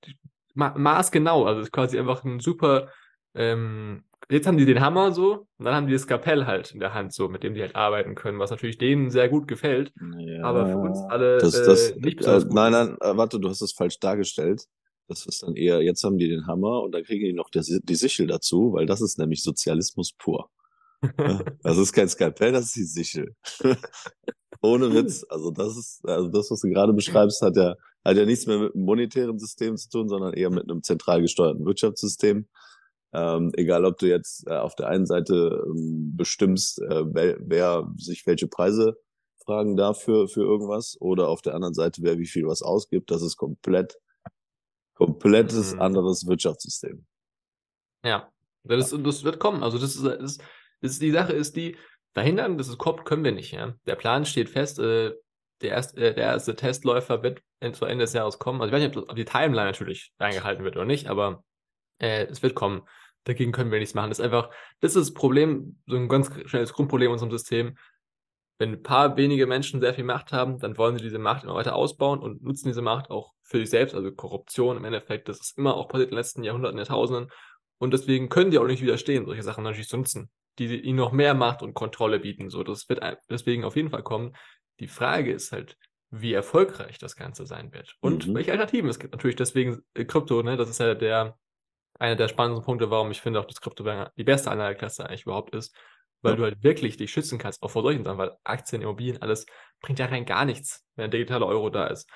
Ma 0.54 0.74
maßgenau, 0.78 1.45
also 1.45 1.62
ist 1.62 1.71
quasi 1.71 1.98
einfach 2.00 2.24
ein 2.24 2.39
super. 2.39 2.89
Ähm, 3.34 4.06
jetzt 4.30 4.48
haben 4.48 4.58
die 4.58 4.65
den 4.65 4.80
Hammer 4.80 5.12
so 5.12 5.48
und 5.58 5.65
dann 5.65 5.76
haben 5.76 5.88
die 5.88 5.93
das 5.93 6.04
Skapell 6.04 6.45
halt 6.45 6.71
in 6.71 6.80
der 6.80 6.93
Hand 6.93 7.13
so, 7.13 7.28
mit 7.28 7.43
dem 7.43 7.54
die 7.54 7.62
halt 7.62 7.76
arbeiten 7.76 8.15
können, 8.15 8.39
was 8.39 8.52
natürlich 8.52 8.78
denen 8.78 9.10
sehr 9.10 9.28
gut 9.28 9.48
gefällt, 9.48 9.91
ja, 10.17 10.43
aber 10.43 10.67
für 10.67 10.78
uns 10.78 11.00
alle 11.10 11.38
das, 11.38 11.52
das, 11.52 11.91
äh, 11.91 12.00
nicht 12.00 12.17
besonders 12.17 12.43
äh, 12.43 12.48
gut. 12.48 12.56
Nein, 12.56 12.71
nein, 12.71 12.98
äh, 13.02 13.17
warte, 13.17 13.39
du 13.39 13.50
hast 13.50 13.62
es 13.62 13.74
falsch 13.74 14.00
dargestellt. 14.00 14.65
Das 15.07 15.25
ist 15.25 15.43
dann 15.43 15.55
eher, 15.55 15.81
jetzt 15.81 16.03
haben 16.03 16.17
die 16.17 16.27
den 16.27 16.47
Hammer 16.47 16.81
und 16.81 16.91
dann 16.91 17.03
kriegen 17.03 17.25
die 17.25 17.33
noch 17.33 17.49
die, 17.49 17.61
die 17.83 17.95
Sichel 17.95 18.27
dazu, 18.27 18.73
weil 18.73 18.85
das 18.85 19.01
ist 19.01 19.19
nämlich 19.19 19.43
Sozialismus 19.43 20.13
pur. 20.17 20.49
das 21.63 21.77
ist 21.77 21.93
kein 21.93 22.09
Skalpell, 22.09 22.51
das 22.51 22.65
ist 22.65 22.75
die 22.75 22.83
Sichel. 22.83 23.35
Ohne 24.61 24.93
Witz. 24.93 25.25
Also 25.29 25.51
das 25.51 25.77
ist, 25.77 26.07
also 26.07 26.29
das, 26.29 26.49
was 26.49 26.61
du 26.61 26.69
gerade 26.69 26.93
beschreibst, 26.93 27.41
hat 27.41 27.55
ja, 27.55 27.75
hat 28.03 28.17
ja 28.17 28.25
nichts 28.25 28.47
mehr 28.47 28.57
mit 28.57 28.73
einem 28.73 28.85
monetären 28.85 29.37
System 29.37 29.77
zu 29.77 29.89
tun, 29.89 30.09
sondern 30.09 30.33
eher 30.33 30.49
mit 30.49 30.63
einem 30.63 30.81
zentral 30.81 31.21
gesteuerten 31.21 31.65
Wirtschaftssystem. 31.65 32.47
Ähm, 33.13 33.51
egal, 33.55 33.85
ob 33.85 33.97
du 33.97 34.07
jetzt 34.07 34.47
äh, 34.47 34.57
auf 34.57 34.75
der 34.75 34.87
einen 34.87 35.05
Seite 35.05 35.63
ähm, 35.67 36.13
bestimmst, 36.17 36.81
äh, 36.81 37.03
wer, 37.05 37.37
wer 37.39 37.93
sich 37.97 38.25
welche 38.25 38.47
Preise 38.47 38.97
fragen 39.45 39.77
darf 39.77 40.01
für, 40.01 40.27
für 40.27 40.41
irgendwas, 40.41 40.97
oder 40.99 41.29
auf 41.29 41.41
der 41.41 41.53
anderen 41.53 41.75
Seite, 41.75 42.01
wer 42.03 42.17
wie 42.17 42.25
viel 42.25 42.45
was 42.47 42.61
ausgibt, 42.61 43.11
das 43.11 43.21
ist 43.21 43.37
komplett 43.37 43.97
komplettes 44.95 45.73
mhm. 45.73 45.81
anderes 45.81 46.25
Wirtschaftssystem. 46.27 47.05
Ja, 48.03 48.31
das, 48.63 48.91
ja. 48.91 48.97
das 48.97 49.23
wird 49.23 49.39
kommen. 49.39 49.63
Also 49.63 49.77
das 49.77 49.95
ist, 49.95 50.05
das, 50.05 50.17
ist, 50.19 50.41
das 50.81 50.91
ist 50.91 51.01
die 51.01 51.12
Sache 51.12 51.34
ist 51.34 51.55
die, 51.55 51.77
verhindern, 52.15 52.58
dass 52.58 52.69
es 52.69 52.77
kommt, 52.77 53.05
können 53.05 53.23
wir 53.23 53.34
nicht. 53.34 53.51
Ja? 53.51 53.75
Der 53.86 53.95
Plan 53.95 54.25
steht 54.25 54.49
fest. 54.49 54.79
Äh, 54.79 55.13
der 55.62 55.71
erste, 55.71 55.97
äh, 55.97 56.13
der 56.13 56.23
erste 56.23 56.55
Testläufer 56.55 57.21
wird 57.21 57.41
zu 57.73 57.86
Ende 57.86 58.03
des 58.03 58.13
Jahres 58.13 58.39
kommen. 58.39 58.62
Also 58.62 58.69
ich 58.69 58.81
weiß 58.81 58.89
nicht, 58.89 59.10
ob 59.10 59.15
die 59.15 59.25
Timeline 59.25 59.65
natürlich 59.65 60.13
eingehalten 60.17 60.63
wird 60.63 60.75
oder 60.75 60.86
nicht, 60.86 61.08
aber 61.08 61.43
äh, 61.99 62.25
es 62.25 62.41
wird 62.41 62.55
kommen. 62.55 62.84
Dagegen 63.23 63.51
können 63.51 63.71
wir 63.71 63.79
nichts 63.79 63.95
machen. 63.95 64.10
Das 64.10 64.19
ist 64.19 64.25
einfach, 64.25 64.51
das 64.81 64.95
ist 64.95 65.10
das 65.10 65.13
Problem, 65.13 65.79
so 65.88 65.95
ein 65.95 66.08
ganz 66.08 66.29
schnelles 66.45 66.73
Grundproblem 66.73 67.08
in 67.08 67.13
unserem 67.13 67.31
System. 67.31 67.77
Wenn 68.57 68.71
ein 68.71 68.83
paar 68.83 69.17
wenige 69.17 69.47
Menschen 69.47 69.81
sehr 69.81 69.93
viel 69.93 70.03
Macht 70.03 70.31
haben, 70.31 70.59
dann 70.59 70.77
wollen 70.77 70.97
sie 70.97 71.03
diese 71.03 71.19
Macht 71.19 71.43
immer 71.43 71.55
weiter 71.55 71.75
ausbauen 71.75 72.19
und 72.19 72.41
nutzen 72.41 72.69
diese 72.69 72.81
Macht 72.81 73.09
auch 73.09 73.33
für 73.41 73.59
sich 73.59 73.69
selbst, 73.69 73.95
also 73.95 74.11
Korruption 74.11 74.77
im 74.77 74.85
Endeffekt. 74.85 75.27
Das 75.27 75.39
ist 75.39 75.57
immer 75.57 75.75
auch 75.75 75.87
passiert 75.87 76.09
in 76.09 76.15
den 76.15 76.19
letzten 76.19 76.43
Jahrhunderten, 76.43 76.77
Jahrtausenden. 76.77 77.31
Und 77.77 77.93
deswegen 77.93 78.29
können 78.29 78.51
die 78.51 78.57
auch 78.57 78.65
nicht 78.65 78.81
widerstehen, 78.81 79.25
solche 79.25 79.43
Sachen 79.43 79.63
natürlich 79.63 79.89
zu 79.89 79.97
nutzen, 79.97 80.29
die 80.57 80.79
ihnen 80.79 80.97
noch 80.97 81.11
mehr 81.11 81.33
Macht 81.33 81.61
und 81.61 81.73
Kontrolle 81.73 82.19
bieten. 82.19 82.49
So, 82.49 82.63
das 82.63 82.87
wird 82.87 83.01
deswegen 83.29 83.65
auf 83.65 83.75
jeden 83.75 83.89
Fall 83.89 84.03
kommen. 84.03 84.35
Die 84.79 84.87
Frage 84.87 85.33
ist 85.33 85.51
halt, 85.51 85.77
wie 86.09 86.33
erfolgreich 86.33 86.97
das 86.97 87.15
Ganze 87.15 87.45
sein 87.45 87.73
wird 87.73 87.95
und 87.99 88.27
mhm. 88.27 88.35
welche 88.35 88.51
Alternativen 88.51 88.89
es 88.89 88.99
gibt. 88.99 89.13
Natürlich 89.13 89.35
deswegen 89.35 89.81
äh, 89.93 90.05
Krypto, 90.05 90.41
ne, 90.43 90.55
das 90.55 90.69
ist 90.69 90.79
ja 90.79 90.95
der 90.95 91.37
einer 91.99 92.15
der 92.15 92.27
spannendsten 92.27 92.65
Punkte, 92.65 92.89
warum 92.89 93.11
ich 93.11 93.21
finde 93.21 93.39
auch, 93.39 93.45
dass 93.45 93.61
Krypto 93.61 93.85
die 94.17 94.23
beste 94.23 94.51
Anlageklasse 94.51 95.07
eigentlich 95.07 95.23
überhaupt 95.23 95.55
ist, 95.55 95.75
weil 96.25 96.33
ja. 96.33 96.38
du 96.38 96.43
halt 96.43 96.63
wirklich 96.63 96.97
dich 96.97 97.11
schützen 97.11 97.38
kannst, 97.38 97.63
auch 97.63 97.71
vor 97.71 97.83
solchen 97.83 98.03
Sachen, 98.03 98.17
weil 98.17 98.35
Aktien, 98.43 98.81
Immobilien, 98.81 99.21
alles 99.21 99.45
bringt 99.81 99.99
ja 99.99 100.07
rein 100.07 100.25
gar 100.25 100.43
nichts, 100.43 100.85
wenn 100.95 101.09
der 101.09 101.19
digitale 101.19 101.45
Euro 101.45 101.69
da 101.69 101.88
ist. 101.88 102.09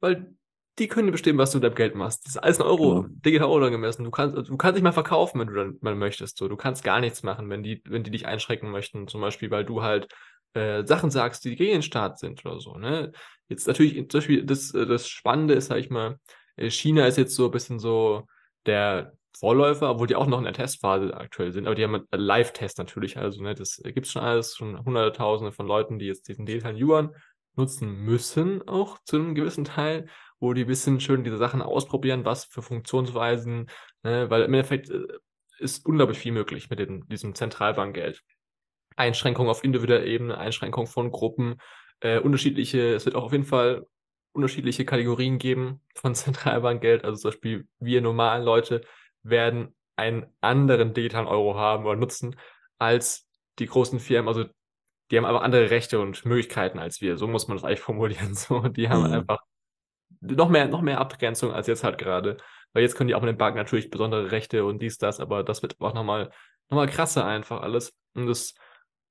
Weil 0.00 0.34
die 0.78 0.88
können 0.88 1.10
bestimmen, 1.12 1.38
was 1.38 1.52
du 1.52 1.58
mit 1.58 1.64
deinem 1.64 1.76
Geld 1.76 1.94
machst. 1.94 2.24
Das 2.24 2.34
ist 2.34 2.42
alles 2.42 2.60
ein 2.60 2.66
Euro, 2.66 3.02
genau. 3.02 3.14
digital 3.24 3.48
Euro 3.48 3.70
gemessen. 3.70 4.04
Du 4.04 4.10
kannst, 4.10 4.36
du 4.36 4.56
kannst 4.56 4.74
nicht 4.74 4.82
mal 4.82 4.92
verkaufen, 4.92 5.40
wenn 5.40 5.48
du 5.48 5.54
dann 5.54 5.78
mal 5.80 5.94
möchtest. 5.94 6.38
So, 6.38 6.48
du 6.48 6.56
kannst 6.56 6.82
gar 6.82 7.00
nichts 7.00 7.22
machen, 7.22 7.48
wenn 7.48 7.62
die, 7.62 7.82
wenn 7.86 8.02
die 8.02 8.10
dich 8.10 8.26
einschränken 8.26 8.70
möchten. 8.70 9.06
Zum 9.06 9.20
Beispiel, 9.20 9.50
weil 9.50 9.64
du 9.64 9.82
halt 9.82 10.08
äh, 10.54 10.84
Sachen 10.84 11.10
sagst, 11.10 11.44
die 11.44 11.54
gegen 11.54 11.72
den 11.72 11.82
Staat 11.82 12.18
sind 12.18 12.44
oder 12.44 12.60
so. 12.60 12.76
Ne? 12.76 13.12
Jetzt 13.48 13.68
natürlich, 13.68 13.94
zum 14.10 14.18
Beispiel, 14.18 14.44
das, 14.44 14.72
das 14.72 15.08
Spannende 15.08 15.54
ist, 15.54 15.66
sag 15.66 15.78
ich 15.78 15.90
mal, 15.90 16.18
äh, 16.56 16.70
China 16.70 17.06
ist 17.06 17.18
jetzt 17.18 17.36
so 17.36 17.46
ein 17.46 17.50
bisschen 17.52 17.78
so 17.78 18.26
der 18.66 19.12
Vorläufer, 19.38 19.90
obwohl 19.90 20.06
die 20.06 20.16
auch 20.16 20.26
noch 20.26 20.38
in 20.38 20.44
der 20.44 20.52
Testphase 20.52 21.14
aktuell 21.14 21.52
sind, 21.52 21.66
aber 21.66 21.74
die 21.74 21.84
haben 21.84 21.94
einen 21.94 22.22
Live-Test 22.22 22.78
natürlich, 22.78 23.16
also 23.16 23.42
ne, 23.42 23.54
das 23.54 23.80
gibt 23.82 24.06
schon 24.06 24.22
alles, 24.22 24.56
schon 24.56 24.84
hunderttausende 24.84 25.52
von 25.52 25.66
Leuten, 25.66 25.98
die 25.98 26.06
jetzt 26.06 26.28
diesen 26.28 26.46
digitalen 26.46 26.76
Yuan 26.76 27.14
nutzen 27.56 27.92
müssen, 27.92 28.66
auch 28.68 28.98
zu 29.04 29.16
einem 29.16 29.34
gewissen 29.34 29.64
Teil, 29.64 30.06
wo 30.40 30.52
die 30.52 30.62
ein 30.62 30.66
bisschen 30.66 31.00
schön 31.00 31.24
diese 31.24 31.36
Sachen 31.36 31.62
ausprobieren, 31.62 32.24
was 32.24 32.44
für 32.44 32.62
Funktionsweisen, 32.62 33.70
ne, 34.02 34.30
weil 34.30 34.42
im 34.42 34.54
Endeffekt 34.54 34.90
äh, 34.90 35.06
ist 35.58 35.86
unglaublich 35.86 36.18
viel 36.18 36.32
möglich 36.32 36.70
mit 36.70 36.78
dem, 36.78 37.06
diesem 37.08 37.34
Zentralbankgeld. 37.34 38.22
Einschränkungen 38.96 39.50
auf 39.50 39.64
individueller 39.64 40.04
Ebene, 40.04 40.38
Einschränkungen 40.38 40.86
von 40.86 41.10
Gruppen, 41.10 41.56
äh, 42.00 42.18
unterschiedliche, 42.18 42.94
es 42.94 43.04
wird 43.04 43.16
auch 43.16 43.24
auf 43.24 43.32
jeden 43.32 43.44
Fall 43.44 43.86
unterschiedliche 44.32 44.84
Kategorien 44.84 45.38
geben 45.38 45.80
von 45.94 46.14
Zentralbankgeld, 46.14 47.04
also 47.04 47.20
zum 47.20 47.30
Beispiel 47.30 47.68
wir 47.78 48.00
normalen 48.00 48.44
Leute 48.44 48.82
werden 49.24 49.74
einen 49.96 50.26
anderen 50.40 50.94
digitalen 50.94 51.26
Euro 51.26 51.56
haben 51.56 51.84
oder 51.84 51.96
nutzen 51.96 52.36
als 52.78 53.28
die 53.58 53.66
großen 53.66 54.00
Firmen. 54.00 54.28
Also 54.28 54.44
die 55.10 55.16
haben 55.16 55.24
aber 55.24 55.42
andere 55.42 55.70
Rechte 55.70 56.00
und 56.00 56.24
Möglichkeiten 56.24 56.78
als 56.78 57.00
wir. 57.00 57.16
So 57.16 57.26
muss 57.26 57.48
man 57.48 57.56
das 57.56 57.64
eigentlich 57.64 57.80
formulieren. 57.80 58.34
So, 58.34 58.68
die 58.68 58.88
haben 58.88 59.06
mhm. 59.06 59.12
einfach 59.12 59.38
noch 60.20 60.48
mehr, 60.48 60.66
noch 60.68 60.82
mehr 60.82 61.00
Abgrenzung 61.00 61.52
als 61.52 61.66
jetzt 61.66 61.84
halt 61.84 61.98
gerade. 61.98 62.36
Weil 62.72 62.82
jetzt 62.82 62.96
können 62.96 63.08
die 63.08 63.14
auch 63.14 63.20
mit 63.20 63.28
den 63.28 63.38
Banken 63.38 63.58
natürlich 63.58 63.90
besondere 63.90 64.32
Rechte 64.32 64.64
und 64.64 64.80
dies, 64.80 64.98
das, 64.98 65.20
aber 65.20 65.44
das 65.44 65.62
wird 65.62 65.80
auch 65.80 65.94
nochmal, 65.94 66.30
nochmal 66.70 66.88
krasser 66.88 67.24
einfach 67.24 67.60
alles. 67.60 67.94
Und 68.14 68.26
das, 68.26 68.54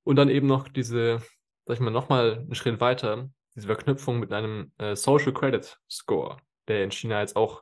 und 0.04 0.18
dann 0.18 0.30
eben 0.30 0.48
noch 0.48 0.68
diese, 0.68 1.22
sag 1.66 1.76
ich 1.76 1.80
mal, 1.80 1.92
nochmal 1.92 2.40
einen 2.40 2.56
Schritt 2.56 2.82
weiter, 2.82 3.30
diese 3.56 3.68
Verknüpfung 3.68 4.20
mit 4.20 4.34
einem 4.34 4.74
äh, 4.80 4.96
Social 4.96 5.34
Credit 5.34 5.78
Score, 5.90 6.38
der 6.68 6.84
in 6.84 6.92
China 6.92 7.22
jetzt 7.22 7.38
auch 7.38 7.62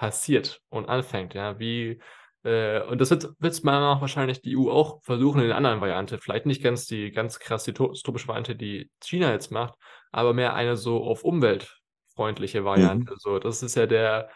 passiert 0.00 0.62
und 0.70 0.88
anfängt, 0.88 1.34
ja, 1.34 1.58
wie, 1.58 2.00
äh, 2.42 2.80
und 2.84 3.02
das 3.02 3.10
wird, 3.10 3.34
wird 3.38 3.64
meiner 3.64 3.80
Meinung 3.80 3.94
nach 3.96 4.00
wahrscheinlich 4.00 4.40
die 4.40 4.56
EU 4.56 4.70
auch 4.70 5.02
versuchen 5.02 5.42
in 5.42 5.48
der 5.48 5.58
anderen 5.58 5.82
Variante, 5.82 6.16
vielleicht 6.16 6.46
nicht 6.46 6.62
ganz 6.62 6.86
die 6.86 7.10
ganz 7.10 7.38
krass 7.38 7.64
dystopische 7.64 8.26
Variante, 8.26 8.56
die 8.56 8.90
China 9.04 9.30
jetzt 9.30 9.52
macht, 9.52 9.74
aber 10.10 10.32
mehr 10.32 10.54
eine 10.54 10.78
so 10.78 11.04
auf 11.04 11.22
umweltfreundliche 11.22 12.64
Variante, 12.64 13.12
mhm. 13.12 13.16
so, 13.18 13.38
das 13.38 13.62
ist 13.62 13.74
ja 13.76 13.84
der, 13.86 14.30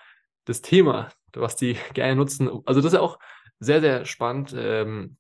das 0.45 0.61
Thema, 0.61 1.09
was 1.33 1.57
die 1.57 1.79
gerne 1.95 2.15
nutzen, 2.15 2.51
also 2.67 2.83
das 2.83 2.93
ist 2.93 2.97
ja 2.97 3.01
auch 3.01 3.19
sehr, 3.59 3.81
sehr 3.81 4.05
spannend, 4.05 4.55
ähm, 4.55 5.17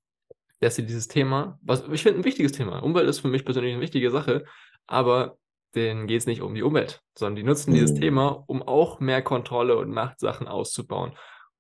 dass 0.60 0.76
sie 0.76 0.84
dieses 0.84 1.08
Thema, 1.08 1.58
was 1.62 1.88
ich 1.90 2.02
finde 2.02 2.20
ein 2.20 2.24
wichtiges 2.24 2.52
Thema, 2.52 2.80
Umwelt 2.80 3.08
ist 3.08 3.20
für 3.20 3.28
mich 3.28 3.46
persönlich 3.46 3.72
eine 3.72 3.80
wichtige 3.80 4.10
Sache, 4.10 4.44
aber 4.86 5.38
denen 5.74 6.06
geht 6.06 6.20
es 6.20 6.26
nicht 6.26 6.42
um 6.42 6.54
die 6.54 6.62
Umwelt, 6.62 7.02
sondern 7.16 7.36
die 7.36 7.42
nutzen 7.42 7.70
mhm. 7.70 7.74
dieses 7.74 7.94
Thema, 7.94 8.44
um 8.46 8.62
auch 8.62 9.00
mehr 9.00 9.22
Kontrolle 9.22 9.76
und 9.76 9.90
Machtsachen 9.90 10.48
auszubauen 10.48 11.12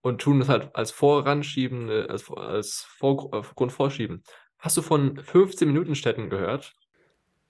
und 0.02 0.20
tun 0.20 0.40
das 0.40 0.48
halt 0.48 0.74
als 0.74 0.90
Voranschieben, 0.90 1.90
als, 1.90 2.30
als 2.30 2.86
Vorgrund 2.98 3.72
vorschieben. 3.72 4.22
Hast 4.58 4.76
du 4.76 4.82
von 4.82 5.18
15-Minuten-Städten 5.18 6.30
gehört? 6.30 6.74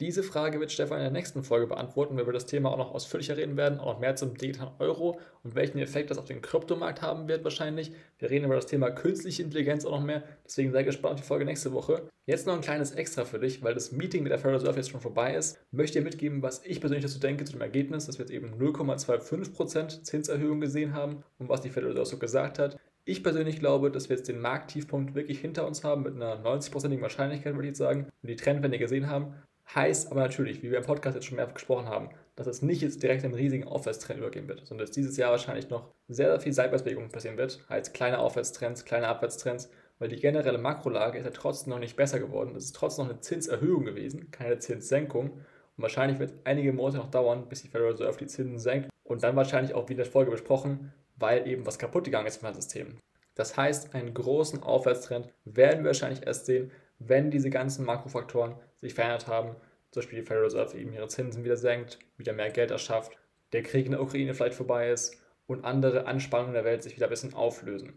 Diese 0.00 0.24
Frage 0.24 0.59
wird 0.59 0.72
Stefan 0.72 0.98
in 0.98 1.04
der 1.04 1.12
nächsten 1.12 1.44
Folge 1.44 1.68
beantworten, 1.68 2.16
weil 2.16 2.26
wir 2.26 2.33
das 2.33 2.46
Thema 2.46 2.72
auch 2.72 2.78
noch 2.78 2.92
ausführlicher 2.92 3.37
reden 3.37 3.57
werden, 3.57 3.78
auch 3.78 3.92
noch 3.92 4.00
mehr 4.00 4.16
zum 4.16 4.37
digitalen 4.37 4.72
Euro 4.80 5.20
und 5.44 5.54
welchen 5.54 5.78
Effekt 5.78 6.11
das 6.11 6.18
auf 6.18 6.24
den 6.24 6.42
Kryptomarkt 6.42 7.00
haben 7.00 7.28
wird 7.28 7.44
wahrscheinlich. 7.44 7.92
Wir 8.18 8.28
reden 8.28 8.46
über 8.46 8.57
das 8.57 8.66
Thema 8.66 8.90
künstliche 8.90 9.44
Intelligenz 9.44 9.85
auch 9.85 9.92
noch 9.92 10.02
mehr, 10.04 10.24
deswegen 10.44 10.72
sei 10.72 10.83
gespannt 10.83 11.14
auf 11.14 11.20
die 11.20 11.26
Folge 11.26 11.44
nächste 11.44 11.72
Woche. 11.72 12.09
Jetzt 12.26 12.44
noch 12.44 12.54
ein 12.54 12.61
kleines 12.61 12.90
Extra 12.90 13.24
für 13.24 13.38
dich, 13.38 13.62
weil 13.62 13.74
das 13.74 13.92
Meeting 13.92 14.24
mit 14.24 14.33
der 14.33 14.38
Federal 14.38 14.59
Reserve 14.59 14.78
jetzt 14.78 14.90
schon 14.90 15.00
vorbei 15.00 15.37
ist. 15.37 15.61
Möchte 15.70 16.00
dir 16.00 16.04
mitgeben, 16.04 16.42
was 16.42 16.64
ich 16.64 16.80
persönlich 16.80 17.04
dazu 17.04 17.20
denke, 17.20 17.44
zu 17.44 17.52
dem 17.52 17.61
Ergebnis, 17.61 18.07
dass 18.07 18.18
wir 18.18 18.24
jetzt 18.24 18.35
eben 18.35 18.54
0,25% 18.54 20.02
Zinserhöhung 20.02 20.61
gesehen 20.61 20.92
haben 20.92 21.22
und 21.38 21.48
was 21.48 21.61
die 21.61 21.70
Federal 21.70 21.92
Reserve 21.92 22.09
so 22.09 22.18
gesagt 22.18 22.59
hat. 22.59 22.78
Ich 23.04 23.22
persönlich 23.22 23.61
glaube, 23.61 23.92
dass 23.92 24.09
wir 24.09 24.16
jetzt 24.16 24.28
den 24.28 24.40
Markttiefpunkt 24.40 25.14
wirklich 25.14 25.38
hinter 25.38 25.66
uns 25.66 25.85
haben, 25.85 26.02
mit 26.02 26.14
einer 26.16 26.42
90%igen 26.42 27.02
Wahrscheinlichkeit, 27.02 27.54
würde 27.54 27.66
ich 27.66 27.72
jetzt 27.72 27.78
sagen. 27.78 28.09
Und 28.22 28.28
die 28.28 28.37
Trendwende 28.37 28.78
gesehen 28.78 29.09
haben. 29.09 29.35
Heißt 29.72 30.11
aber 30.11 30.20
natürlich, 30.20 30.62
wie 30.62 30.70
wir 30.70 30.79
im 30.79 30.85
Podcast 30.85 31.14
jetzt 31.14 31.27
schon 31.27 31.37
mehrfach 31.37 31.55
gesprochen 31.55 31.87
haben, 31.87 32.11
dass 32.37 32.46
es 32.46 32.62
nicht 32.62 32.83
jetzt 32.83 33.03
direkt 33.03 33.24
einen 33.24 33.35
riesigen 33.35 33.64
Aufwärtstrend 33.64 34.18
übergehen 34.18 34.48
wird, 34.48 34.66
sondern 34.66 34.87
dass 34.87 34.94
dieses 34.94 35.16
Jahr 35.16 35.31
wahrscheinlich 35.31 35.70
noch 35.70 35.90
sehr, 36.09 36.31
sehr 36.31 36.40
viel 36.40 36.53
Seitwärtsbewegung 36.53 37.09
passieren 37.09 37.38
wird. 37.38 37.64
Heißt 37.68 37.94
kleine 37.94 38.18
Aufwärtstrends, 38.18 38.85
kleine 38.85 39.09
Abwärtstrends, 39.09 39.70
weil 39.98 40.09
die 40.09 40.20
generelle 40.20 40.59
Makrolage 40.59 41.18
ist 41.18 41.24
ja 41.24 41.31
trotzdem 41.31 41.70
noch 41.70 41.79
nicht 41.79 41.96
besser 41.96 42.18
geworden. 42.18 42.55
Es 42.57 42.66
ist 42.66 42.77
trotzdem 42.77 43.07
noch 43.07 43.12
eine 43.12 43.20
Zinserhöhung 43.20 43.85
gewesen, 43.85 44.31
keine 44.31 44.59
Zinssenkung. 44.59 45.31
Und 45.31 45.83
wahrscheinlich 45.83 46.18
wird 46.18 46.31
es 46.31 46.37
einige 46.44 46.72
Monate 46.72 46.98
noch 46.98 47.11
dauern, 47.11 47.48
bis 47.48 47.62
die 47.62 47.68
Federal 47.68 47.92
Reserve 47.92 48.18
die 48.18 48.27
Zinsen 48.27 48.59
senkt. 48.59 48.90
Und 49.03 49.22
dann 49.22 49.37
wahrscheinlich 49.37 49.74
auch 49.74 49.88
wie 49.88 49.92
in 49.92 49.98
der 49.98 50.07
Folge 50.07 50.31
besprochen, 50.31 50.92
weil 51.16 51.46
eben 51.46 51.66
was 51.66 51.79
kaputt 51.79 52.05
gegangen 52.05 52.27
ist 52.27 52.42
im 52.42 52.55
System. 52.55 52.98
Das 53.35 53.57
heißt, 53.57 53.94
einen 53.94 54.14
großen 54.14 54.62
Aufwärtstrend 54.62 55.29
werden 55.44 55.81
wir 55.81 55.88
wahrscheinlich 55.88 56.27
erst 56.27 56.46
sehen, 56.46 56.70
wenn 57.09 57.31
diese 57.31 57.51
ganzen 57.51 57.85
Makrofaktoren 57.85 58.57
sich 58.77 58.95
verändert 58.95 59.27
haben, 59.27 59.57
zum 59.90 60.01
Beispiel 60.01 60.21
die 60.21 60.27
Federal 60.27 60.45
Reserve 60.45 60.77
eben 60.77 60.93
ihre 60.93 61.09
Zinsen 61.09 61.45
wieder 61.45 61.57
senkt, 61.57 61.99
wieder 62.17 62.33
mehr 62.33 62.51
Geld 62.51 62.71
erschafft, 62.71 63.12
der 63.53 63.62
Krieg 63.62 63.87
in 63.87 63.93
der 63.93 64.03
Ukraine 64.03 64.35
vielleicht 64.35 64.57
vorbei 64.57 64.90
ist 64.90 65.21
und 65.47 65.64
andere 65.64 66.07
Anspannungen 66.07 66.55
der 66.55 66.64
Welt 66.64 66.83
sich 66.83 66.97
wieder 66.97 67.07
ein 67.07 67.11
bisschen 67.11 67.35
auflösen. 67.35 67.93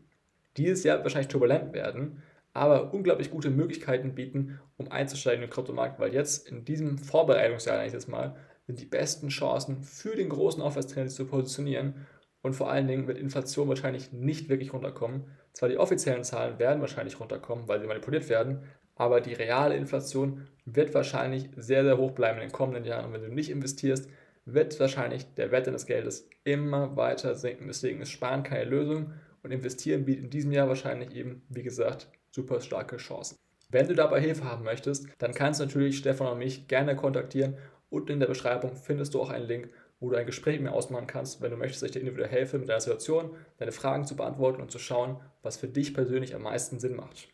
Dieses 0.57 0.83
Jahr 0.83 0.97
wird 0.97 1.05
wahrscheinlich 1.05 1.29
turbulent 1.29 1.73
werden, 1.73 2.21
aber 2.53 2.93
unglaublich 2.93 3.31
gute 3.31 3.49
Möglichkeiten 3.49 4.15
bieten, 4.15 4.59
um 4.77 4.91
einzusteigen 4.91 5.43
im 5.43 5.49
Kryptomarkt, 5.49 5.99
weil 5.99 6.13
jetzt 6.13 6.49
in 6.49 6.65
diesem 6.65 6.97
Vorbereitungsjahr, 6.97 7.79
eigentlich 7.79 7.93
jetzt 7.93 8.09
mal, 8.09 8.35
sind 8.65 8.79
die 8.81 8.85
besten 8.85 9.29
Chancen 9.29 9.83
für 9.83 10.15
den 10.15 10.29
großen 10.29 10.61
Aufwärtstrend 10.61 11.11
zu 11.11 11.25
positionieren 11.25 12.07
und 12.41 12.53
vor 12.53 12.69
allen 12.69 12.87
Dingen 12.87 13.07
wird 13.07 13.17
Inflation 13.17 13.67
wahrscheinlich 13.67 14.11
nicht 14.11 14.49
wirklich 14.49 14.73
runterkommen. 14.73 15.25
Zwar 15.53 15.69
die 15.69 15.77
offiziellen 15.77 16.23
Zahlen 16.23 16.59
werden 16.59 16.81
wahrscheinlich 16.81 17.19
runterkommen, 17.19 17.67
weil 17.67 17.79
sie 17.79 17.87
manipuliert 17.87 18.29
werden, 18.29 18.63
aber 18.97 19.21
die 19.21 19.33
reale 19.33 19.75
Inflation 19.75 20.47
wird 20.65 20.93
wahrscheinlich 20.93 21.49
sehr, 21.55 21.83
sehr 21.83 21.97
hoch 21.97 22.11
bleiben 22.11 22.39
in 22.39 22.47
den 22.47 22.51
kommenden 22.51 22.83
Jahren. 22.83 23.05
Und 23.05 23.13
wenn 23.13 23.21
du 23.21 23.33
nicht 23.33 23.49
investierst, 23.49 24.09
wird 24.45 24.79
wahrscheinlich 24.79 25.33
der 25.35 25.51
Wert 25.51 25.67
deines 25.67 25.85
Geldes 25.85 26.29
immer 26.43 26.95
weiter 26.95 27.35
sinken. 27.35 27.67
Deswegen 27.67 28.01
ist 28.01 28.11
Sparen 28.11 28.43
keine 28.43 28.65
Lösung 28.65 29.13
und 29.43 29.51
Investieren 29.51 30.05
bietet 30.05 30.25
in 30.25 30.29
diesem 30.29 30.51
Jahr 30.51 30.67
wahrscheinlich 30.67 31.13
eben, 31.15 31.43
wie 31.49 31.63
gesagt, 31.63 32.07
super 32.31 32.61
starke 32.61 32.97
Chancen. 32.97 33.37
Wenn 33.69 33.87
du 33.87 33.95
dabei 33.95 34.21
Hilfe 34.21 34.45
haben 34.45 34.63
möchtest, 34.63 35.07
dann 35.17 35.33
kannst 35.33 35.59
du 35.59 35.65
natürlich 35.65 35.97
Stefan 35.97 36.27
und 36.27 36.39
mich 36.39 36.67
gerne 36.67 36.95
kontaktieren. 36.95 37.57
Unten 37.89 38.13
in 38.13 38.19
der 38.19 38.27
Beschreibung 38.27 38.75
findest 38.75 39.13
du 39.13 39.21
auch 39.21 39.29
einen 39.29 39.45
Link, 39.45 39.69
wo 39.99 40.09
du 40.09 40.15
ein 40.15 40.25
Gespräch 40.25 40.55
mit 40.59 40.71
mir 40.71 40.73
ausmachen 40.73 41.07
kannst, 41.07 41.41
wenn 41.41 41.51
du 41.51 41.57
möchtest, 41.57 41.81
dass 41.81 41.87
ich 41.87 41.93
dir 41.93 41.99
individuell 41.99 42.29
helfe, 42.29 42.59
mit 42.59 42.69
deiner 42.69 42.79
Situation 42.79 43.35
deine 43.57 43.71
Fragen 43.71 44.05
zu 44.05 44.15
beantworten 44.15 44.61
und 44.61 44.71
zu 44.71 44.79
schauen, 44.79 45.19
was 45.41 45.57
für 45.57 45.67
dich 45.67 45.93
persönlich 45.93 46.35
am 46.35 46.43
meisten 46.43 46.79
Sinn 46.79 46.95
macht. 46.95 47.27